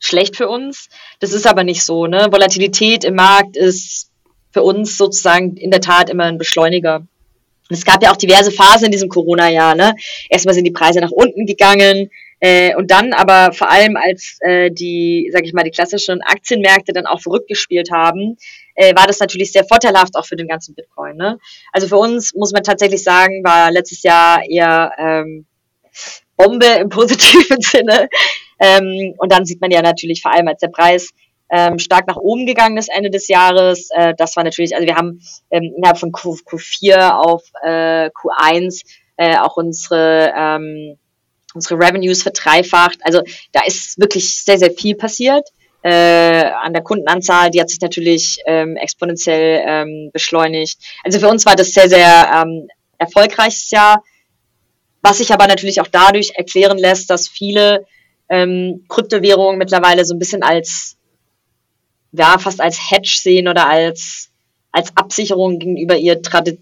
[0.00, 0.90] schlecht für uns.
[1.20, 2.06] Das ist aber nicht so.
[2.06, 2.28] Ne?
[2.30, 4.10] Volatilität im Markt ist
[4.52, 7.06] für uns sozusagen in der Tat immer ein Beschleuniger.
[7.70, 9.74] Es gab ja auch diverse Phasen in diesem Corona-Jahr.
[9.74, 9.94] Ne?
[10.28, 14.70] Erstmal sind die Preise nach unten gegangen äh, und dann aber vor allem, als äh,
[14.70, 18.36] die, sag ich mal, die klassischen Aktienmärkte dann auch verrückt gespielt haben,
[18.74, 21.16] äh, war das natürlich sehr vorteilhaft auch für den ganzen Bitcoin.
[21.16, 21.38] Ne?
[21.72, 25.46] Also für uns muss man tatsächlich sagen, war letztes Jahr eher ähm,
[26.36, 28.08] Bombe im positiven Sinne.
[28.60, 31.10] Ähm, und dann sieht man ja natürlich vor allem, als der Preis
[31.50, 33.88] ähm, stark nach oben gegangen ist Ende des Jahres.
[33.90, 38.82] Äh, das war natürlich, also wir haben ähm, innerhalb von Q, Q4 auf äh, Q1
[39.16, 40.98] äh, auch unsere ähm,
[41.54, 42.98] unsere Revenues verdreifacht.
[43.02, 45.48] Also da ist wirklich sehr, sehr viel passiert.
[45.82, 50.78] Äh, an der Kundenanzahl, die hat sich natürlich ähm, exponentiell ähm, beschleunigt.
[51.04, 54.02] Also für uns war das sehr, sehr ähm, erfolgreiches Jahr,
[55.02, 57.86] was sich aber natürlich auch dadurch erklären lässt, dass viele
[58.30, 60.96] ähm, Kryptowährungen mittlerweile so ein bisschen als
[62.16, 64.30] ja, fast als Hedge sehen oder als,
[64.72, 66.20] als Absicherung gegenüber ihr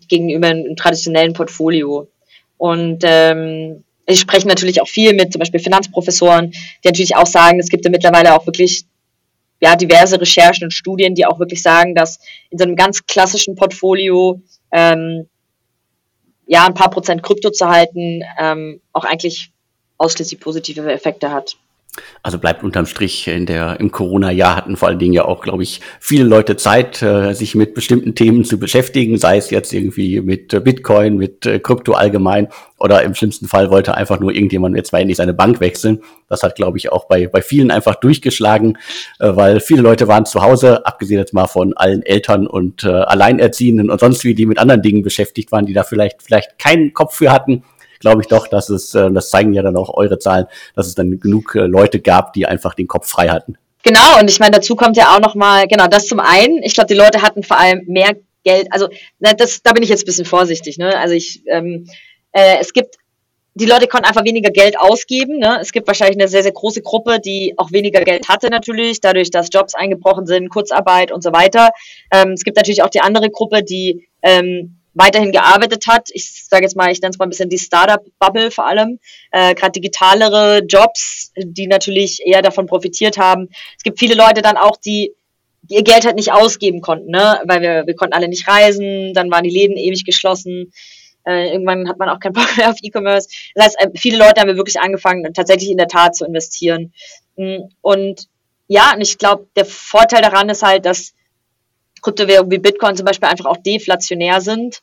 [0.08, 2.08] gegenüber einem traditionellen Portfolio.
[2.56, 7.60] Und ähm, ich spreche natürlich auch viel mit zum Beispiel Finanzprofessoren, die natürlich auch sagen,
[7.60, 8.84] es gibt ja mittlerweile auch wirklich
[9.60, 12.18] ja, diverse Recherchen und Studien, die auch wirklich sagen, dass
[12.50, 14.40] in so einem ganz klassischen Portfolio
[14.72, 15.28] ähm,
[16.46, 19.52] ja ein paar Prozent Krypto zu halten ähm, auch eigentlich
[19.98, 21.56] ausschließlich positive Effekte hat.
[22.22, 25.62] Also bleibt unterm Strich in der, im Corona-Jahr hatten vor allen Dingen ja auch, glaube
[25.62, 30.22] ich, viele Leute Zeit, äh, sich mit bestimmten Themen zu beschäftigen, sei es jetzt irgendwie
[30.22, 34.74] mit äh, Bitcoin, mit äh, Krypto allgemein oder im schlimmsten Fall wollte einfach nur irgendjemand
[34.74, 36.02] jetzt mal endlich seine Bank wechseln.
[36.30, 38.78] Das hat, glaube ich, auch bei, bei vielen einfach durchgeschlagen,
[39.18, 44.00] weil viele Leute waren zu Hause, abgesehen jetzt mal von allen Eltern und Alleinerziehenden und
[44.00, 47.30] sonst wie, die mit anderen Dingen beschäftigt waren, die da vielleicht, vielleicht keinen Kopf für
[47.30, 47.62] hatten
[48.02, 50.94] glaube ich doch, dass es, äh, das zeigen ja dann auch eure Zahlen, dass es
[50.94, 53.56] dann genug äh, Leute gab, die einfach den Kopf frei hatten.
[53.82, 56.62] Genau, und ich meine, dazu kommt ja auch nochmal, genau, das zum einen.
[56.62, 58.88] Ich glaube, die Leute hatten vor allem mehr Geld, also
[59.18, 60.76] na, das, da bin ich jetzt ein bisschen vorsichtig.
[60.76, 60.96] Ne?
[60.98, 61.88] Also ich, ähm,
[62.32, 62.96] äh, es gibt
[63.54, 65.38] die Leute konnten einfach weniger Geld ausgeben.
[65.38, 65.58] Ne?
[65.60, 69.30] Es gibt wahrscheinlich eine sehr, sehr große Gruppe, die auch weniger Geld hatte natürlich, dadurch,
[69.30, 71.70] dass Jobs eingebrochen sind, Kurzarbeit und so weiter.
[72.10, 76.08] Ähm, es gibt natürlich auch die andere Gruppe, die ähm, weiterhin gearbeitet hat.
[76.12, 78.98] Ich sage jetzt mal, ich nenne es mal ein bisschen die Startup-Bubble vor allem.
[79.30, 83.48] Äh, Gerade digitalere Jobs, die natürlich eher davon profitiert haben.
[83.76, 85.14] Es gibt viele Leute dann auch, die
[85.68, 87.40] ihr Geld halt nicht ausgeben konnten, ne?
[87.46, 90.72] weil wir, wir konnten alle nicht reisen, dann waren die Läden ewig geschlossen.
[91.24, 93.28] Äh, irgendwann hat man auch keinen Bock mehr auf E-Commerce.
[93.54, 96.92] Das heißt, äh, viele Leute haben wir wirklich angefangen, tatsächlich in der Tat zu investieren.
[97.36, 98.28] Mm, und
[98.68, 101.12] ja, und ich glaube, der Vorteil daran ist halt, dass
[102.02, 104.80] Kryptowährungen wie Bitcoin zum Beispiel einfach auch deflationär sind.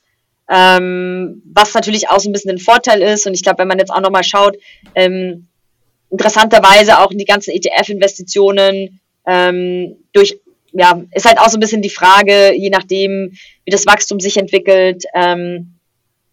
[0.49, 3.27] Ähm, was natürlich auch so ein bisschen ein Vorteil ist.
[3.27, 4.57] Und ich glaube, wenn man jetzt auch nochmal schaut,
[4.95, 5.47] ähm,
[6.09, 10.39] interessanterweise auch in die ganzen ETF-Investitionen, ähm, durch,
[10.71, 14.37] ja, ist halt auch so ein bisschen die Frage, je nachdem, wie das Wachstum sich
[14.37, 15.75] entwickelt, ähm,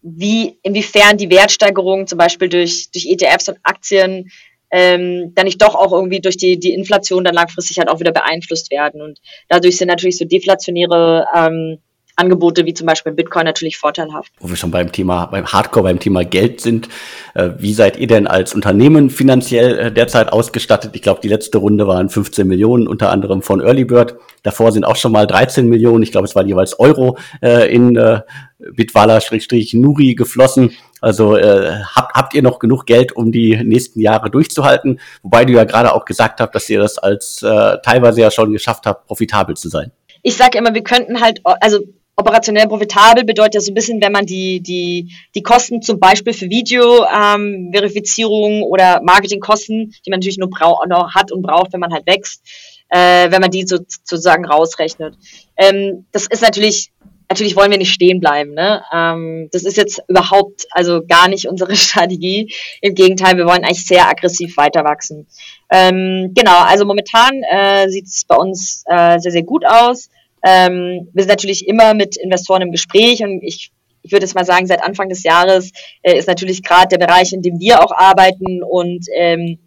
[0.01, 4.31] wie, inwiefern die Wertsteigerung zum Beispiel durch, durch ETFs und Aktien
[4.71, 8.11] ähm, dann nicht doch auch irgendwie durch die, die Inflation dann langfristig halt auch wieder
[8.11, 9.01] beeinflusst werden.
[9.01, 11.77] Und dadurch sind natürlich so deflationäre ähm,
[12.17, 14.31] Angebote wie zum Beispiel Bitcoin natürlich vorteilhaft.
[14.39, 16.89] Wo wir schon beim Thema, beim Hardcore, beim Thema Geld sind.
[17.35, 20.91] Äh, wie seid ihr denn als Unternehmen finanziell äh, derzeit ausgestattet?
[20.95, 24.15] Ich glaube, die letzte Runde waren 15 Millionen, unter anderem von Early Bird.
[24.41, 26.01] Davor sind auch schon mal 13 Millionen.
[26.01, 28.21] Ich glaube, es waren jeweils Euro äh, in äh,
[28.57, 30.71] Bitwala-Nuri geflossen.
[30.99, 34.99] Also äh, habt, habt ihr noch genug Geld, um die nächsten Jahre durchzuhalten?
[35.23, 38.51] Wobei du ja gerade auch gesagt habt, dass ihr das als äh, teilweise ja schon
[38.51, 39.91] geschafft habt, profitabel zu sein.
[40.23, 41.79] Ich sage immer, wir könnten halt, also
[42.17, 46.33] operationell profitabel bedeutet ja so ein bisschen, wenn man die, die, die Kosten zum Beispiel
[46.33, 50.49] für Video-Verifizierung ähm, oder Marketingkosten, die man natürlich nur
[50.87, 52.41] noch hat und braucht, wenn man halt wächst,
[52.89, 55.15] äh, wenn man die so, sozusagen rausrechnet.
[55.57, 56.89] Ähm, das ist natürlich,
[57.29, 58.53] natürlich wollen wir nicht stehen bleiben.
[58.53, 58.83] Ne?
[58.93, 62.53] Ähm, das ist jetzt überhaupt also gar nicht unsere Strategie.
[62.81, 65.27] Im Gegenteil, wir wollen eigentlich sehr aggressiv weiter wachsen.
[65.71, 70.09] Ähm, genau, also momentan äh, sieht es bei uns äh, sehr, sehr gut aus.
[70.45, 73.71] Ähm, wir sind natürlich immer mit Investoren im Gespräch und ich,
[74.03, 75.71] ich würde jetzt mal sagen, seit Anfang des Jahres
[76.03, 79.59] äh, ist natürlich gerade der Bereich, in dem wir auch arbeiten und ähm,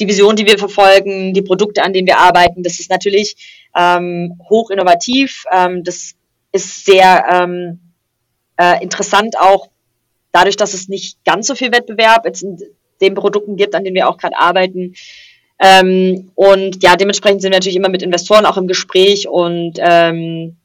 [0.00, 3.36] die Vision, die wir verfolgen, die Produkte, an denen wir arbeiten, das ist natürlich
[3.76, 5.44] ähm, hoch innovativ.
[5.52, 6.14] Ähm, das
[6.52, 7.80] ist sehr ähm,
[8.56, 9.68] äh, interessant auch
[10.32, 12.58] dadurch, dass es nicht ganz so viel Wettbewerb jetzt in
[13.00, 14.94] den Produkten gibt, an denen wir auch gerade arbeiten.
[15.60, 20.56] Ähm, und ja, dementsprechend sind wir natürlich immer mit Investoren auch im Gespräch und ähm,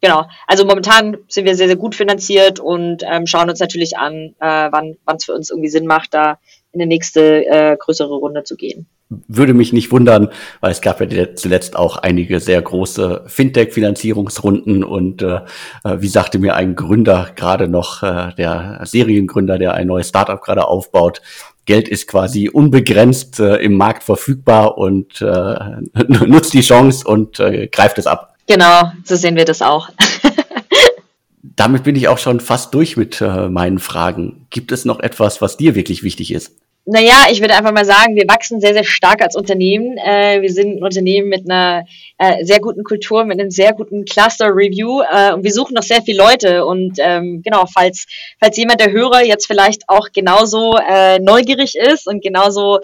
[0.00, 4.34] genau, also momentan sind wir sehr, sehr gut finanziert und ähm, schauen uns natürlich an,
[4.40, 6.38] äh, wann es für uns irgendwie Sinn macht, da
[6.72, 8.86] in die nächste äh, größere Runde zu gehen.
[9.28, 15.20] Würde mich nicht wundern, weil es gab ja zuletzt auch einige sehr große Fintech-Finanzierungsrunden und
[15.20, 15.40] äh,
[15.84, 20.40] äh, wie sagte mir ein Gründer gerade noch, äh, der Seriengründer, der ein neues Startup
[20.40, 21.20] gerade aufbaut,
[21.64, 25.24] Geld ist quasi unbegrenzt äh, im Markt verfügbar und äh,
[26.26, 28.34] nutzt die Chance und äh, greift es ab.
[28.46, 29.90] Genau, so sehen wir das auch.
[31.42, 34.46] Damit bin ich auch schon fast durch mit äh, meinen Fragen.
[34.50, 36.52] Gibt es noch etwas, was dir wirklich wichtig ist?
[36.84, 39.96] Naja, ich würde einfach mal sagen, wir wachsen sehr, sehr stark als Unternehmen.
[39.98, 41.84] Äh, wir sind ein Unternehmen mit einer
[42.18, 46.02] äh, sehr guten Kultur, mit einem sehr guten Cluster-Review äh, und wir suchen noch sehr
[46.02, 46.66] viele Leute.
[46.66, 48.06] Und ähm, genau, falls,
[48.40, 52.80] falls jemand der Hörer jetzt vielleicht auch genauso äh, neugierig ist und genauso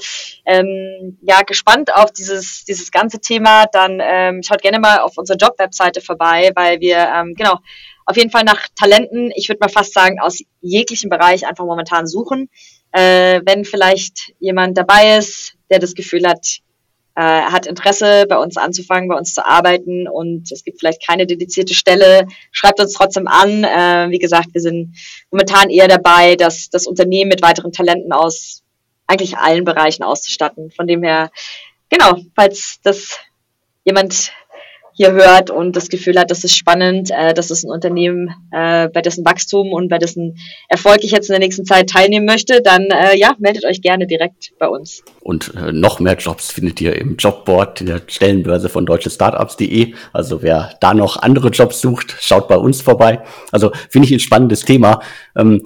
[0.46, 5.38] ähm, ja, gespannt auf dieses, dieses ganze Thema, dann ähm, schaut gerne mal auf unserer
[5.38, 7.58] Job-Webseite vorbei, weil wir ähm, genau
[8.08, 12.06] auf jeden Fall nach Talenten, ich würde mal fast sagen, aus jeglichem Bereich einfach momentan
[12.06, 12.48] suchen.
[12.90, 16.60] Äh, wenn vielleicht jemand dabei ist, der das Gefühl hat,
[17.16, 21.26] äh, hat Interesse, bei uns anzufangen, bei uns zu arbeiten und es gibt vielleicht keine
[21.26, 23.62] dedizierte Stelle, schreibt uns trotzdem an.
[23.62, 24.96] Äh, wie gesagt, wir sind
[25.30, 28.62] momentan eher dabei, dass das Unternehmen mit weiteren Talenten aus
[29.06, 30.70] eigentlich allen Bereichen auszustatten.
[30.70, 31.30] Von dem her,
[31.90, 33.18] genau, falls das
[33.84, 34.32] jemand
[34.98, 38.88] hier hört und das Gefühl hat, das ist spannend, äh, das ist ein Unternehmen, äh,
[38.88, 40.36] bei dessen Wachstum und bei dessen
[40.68, 44.08] Erfolg ich jetzt in der nächsten Zeit teilnehmen möchte, dann äh, ja, meldet euch gerne
[44.08, 45.04] direkt bei uns.
[45.20, 49.94] Und äh, noch mehr Jobs findet ihr im Jobboard der Stellenbörse von deutschestartups.de.
[50.12, 53.22] Also wer da noch andere Jobs sucht, schaut bei uns vorbei.
[53.52, 55.00] Also finde ich ein spannendes Thema.
[55.36, 55.62] Ähm,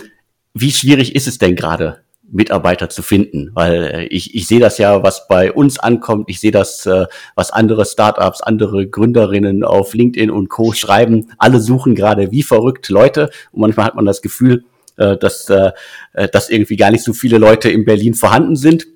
[0.52, 2.01] wie schwierig ist es denn gerade,
[2.32, 6.40] Mitarbeiter zu finden, weil äh, ich, ich sehe das ja, was bei uns ankommt, ich
[6.40, 10.72] sehe das, äh, was andere Startups, andere Gründerinnen auf LinkedIn und Co.
[10.72, 13.30] schreiben, alle suchen gerade wie verrückt Leute.
[13.52, 14.64] Und manchmal hat man das Gefühl,
[14.96, 18.86] äh, dass, dass irgendwie gar nicht so viele Leute in Berlin vorhanden sind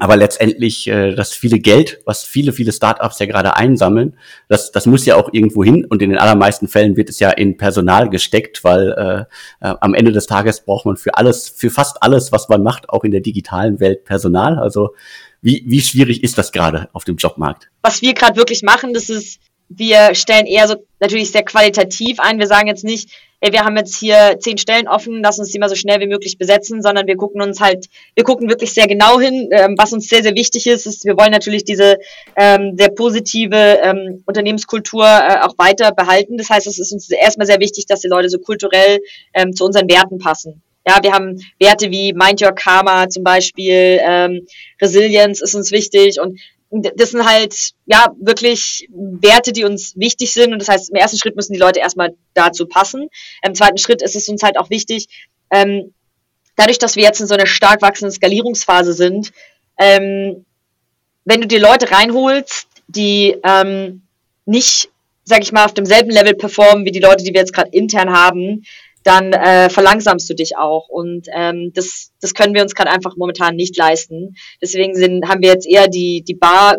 [0.00, 4.16] aber letztendlich äh, das viele Geld, was viele, viele Startups ja gerade einsammeln,
[4.48, 5.84] das, das muss ja auch irgendwo hin.
[5.84, 9.28] Und in den allermeisten Fällen wird es ja in Personal gesteckt, weil
[9.60, 12.62] äh, äh, am Ende des Tages braucht man für alles, für fast alles, was man
[12.62, 14.58] macht, auch in der digitalen Welt Personal.
[14.58, 14.94] Also
[15.42, 17.70] wie, wie schwierig ist das gerade auf dem Jobmarkt?
[17.82, 22.38] Was wir gerade wirklich machen, das ist, wir stellen eher so natürlich sehr qualitativ ein.
[22.38, 23.10] Wir sagen jetzt nicht,
[23.40, 26.36] wir haben jetzt hier zehn Stellen offen, lass uns die mal so schnell wie möglich
[26.36, 29.48] besetzen, sondern wir gucken uns halt, wir gucken wirklich sehr genau hin.
[29.52, 31.98] Ähm, was uns sehr, sehr wichtig ist, ist, wir wollen natürlich diese
[32.36, 36.36] ähm, sehr positive ähm, Unternehmenskultur äh, auch weiter behalten.
[36.36, 39.00] Das heißt, es ist uns erstmal sehr wichtig, dass die Leute so kulturell
[39.32, 40.62] ähm, zu unseren Werten passen.
[40.86, 44.46] Ja, wir haben Werte wie Mind Your Karma zum Beispiel, ähm,
[44.80, 46.40] Resilience ist uns wichtig und
[46.70, 47.54] das sind halt
[47.86, 50.52] ja wirklich Werte, die uns wichtig sind.
[50.52, 53.08] Und das heißt, im ersten Schritt müssen die Leute erstmal dazu passen.
[53.42, 55.08] Im zweiten Schritt ist es uns halt auch wichtig,
[55.50, 55.92] ähm,
[56.56, 59.32] dadurch, dass wir jetzt in so einer stark wachsenden Skalierungsphase sind,
[59.78, 60.44] ähm,
[61.24, 64.02] wenn du die Leute reinholst, die ähm,
[64.44, 64.90] nicht,
[65.24, 68.10] sag ich mal, auf demselben Level performen wie die Leute, die wir jetzt gerade intern
[68.10, 68.64] haben,
[69.02, 70.88] dann äh, verlangsamst du dich auch.
[70.88, 74.36] Und ähm, das, das können wir uns gerade einfach momentan nicht leisten.
[74.60, 76.76] Deswegen sind, haben wir jetzt eher die, die Bar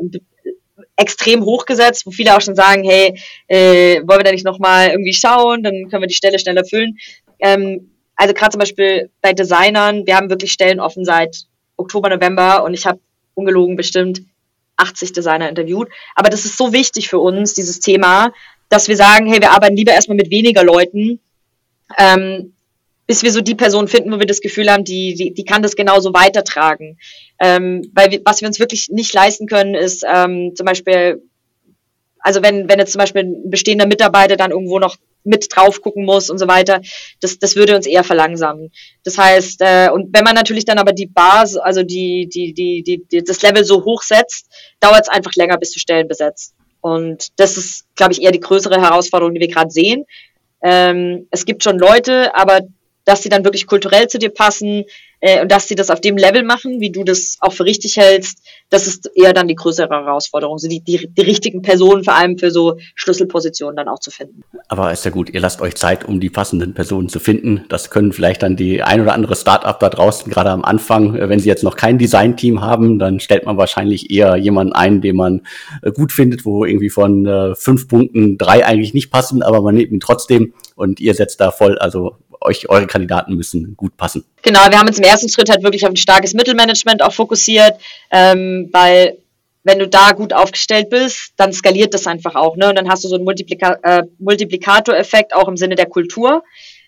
[0.95, 5.13] extrem hochgesetzt, wo viele auch schon sagen, hey, äh, wollen wir da nicht nochmal irgendwie
[5.13, 6.97] schauen, dann können wir die Stelle schneller füllen.
[7.39, 11.45] Ähm, also gerade zum Beispiel bei Designern, wir haben wirklich Stellen offen seit
[11.75, 12.99] Oktober, November und ich habe
[13.33, 14.21] ungelogen bestimmt
[14.77, 15.89] 80 Designer interviewt.
[16.15, 18.31] Aber das ist so wichtig für uns, dieses Thema,
[18.69, 21.19] dass wir sagen, hey, wir arbeiten lieber erstmal mit weniger Leuten,
[21.97, 22.53] ähm,
[23.07, 25.61] bis wir so die Person finden, wo wir das Gefühl haben, die, die, die kann
[25.61, 26.97] das genauso weitertragen.
[27.39, 31.21] Ähm, weil wir, was wir uns wirklich nicht leisten können, ist ähm, zum Beispiel,
[32.19, 36.05] also wenn, wenn jetzt zum Beispiel ein bestehender Mitarbeiter dann irgendwo noch mit drauf gucken
[36.05, 36.81] muss und so weiter,
[37.19, 38.71] das, das würde uns eher verlangsamen.
[39.03, 42.81] Das heißt, äh, und wenn man natürlich dann aber die Bars, also die, die, die,
[42.83, 44.47] die, die das Level so hoch setzt,
[44.79, 46.53] dauert es einfach länger, bis du Stellen besetzt.
[46.81, 50.05] Und das ist, glaube ich, eher die größere Herausforderung, die wir gerade sehen.
[50.61, 52.61] Ähm, es gibt schon Leute, aber
[53.05, 54.85] dass sie dann wirklich kulturell zu dir passen,
[55.21, 57.97] äh, und dass sie das auf dem Level machen, wie du das auch für richtig
[57.97, 62.15] hältst, das ist eher dann die größere Herausforderung, so die, die, die richtigen Personen vor
[62.15, 64.43] allem für so Schlüsselpositionen dann auch zu finden.
[64.67, 67.65] Aber ist ja gut, ihr lasst euch Zeit, um die passenden Personen zu finden.
[67.69, 71.29] Das können vielleicht dann die ein oder andere Startup da draußen, gerade am Anfang, äh,
[71.29, 75.15] wenn sie jetzt noch kein Designteam haben, dann stellt man wahrscheinlich eher jemanden ein, den
[75.15, 75.41] man
[75.83, 79.75] äh, gut findet, wo irgendwie von äh, fünf Punkten drei eigentlich nicht passen, aber man
[79.75, 84.25] nimmt ihn trotzdem und ihr setzt da voll, also euch, eure Kandidaten müssen gut passen.
[84.41, 87.75] Genau, wir haben uns im ersten Schritt halt wirklich auf ein starkes Mittelmanagement auch fokussiert,
[88.11, 89.17] ähm, weil
[89.63, 92.55] wenn du da gut aufgestellt bist, dann skaliert das einfach auch.
[92.55, 92.69] Ne?
[92.69, 96.43] Und dann hast du so einen Multiplika äh, Multiplikatoreffekt auch im Sinne der Kultur,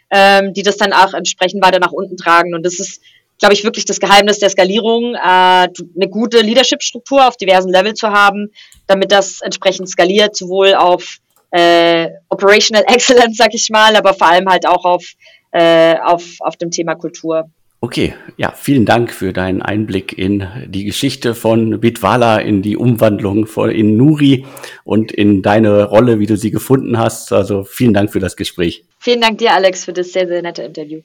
[0.10, 2.56] ähm, die das dann auch entsprechend weiter nach unten tragen.
[2.56, 3.02] Und das ist,
[3.38, 8.10] glaube ich, wirklich das Geheimnis der Skalierung, äh, eine gute Leadership-Struktur auf diversen Level zu
[8.10, 8.52] haben,
[8.88, 11.20] damit das entsprechend skaliert, sowohl auf
[11.52, 15.06] äh, Operational Excellence, sag ich mal, aber vor allem halt auch auf
[15.54, 17.50] äh, auf, auf dem Thema Kultur.
[17.80, 23.46] Okay, ja, vielen Dank für deinen Einblick in die Geschichte von Bitwala, in die Umwandlung
[23.46, 24.46] von in Nuri
[24.86, 27.34] und in deine Rolle, wie du sie gefunden hast.
[27.34, 28.86] Also vielen Dank für das Gespräch.
[29.00, 31.02] Vielen Dank dir, Alex, für das sehr, sehr nette Interview.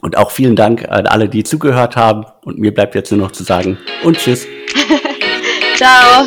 [0.00, 2.26] Und auch vielen Dank an alle, die zugehört haben.
[2.42, 4.48] Und mir bleibt jetzt nur noch zu sagen und tschüss.
[5.76, 6.26] Ciao.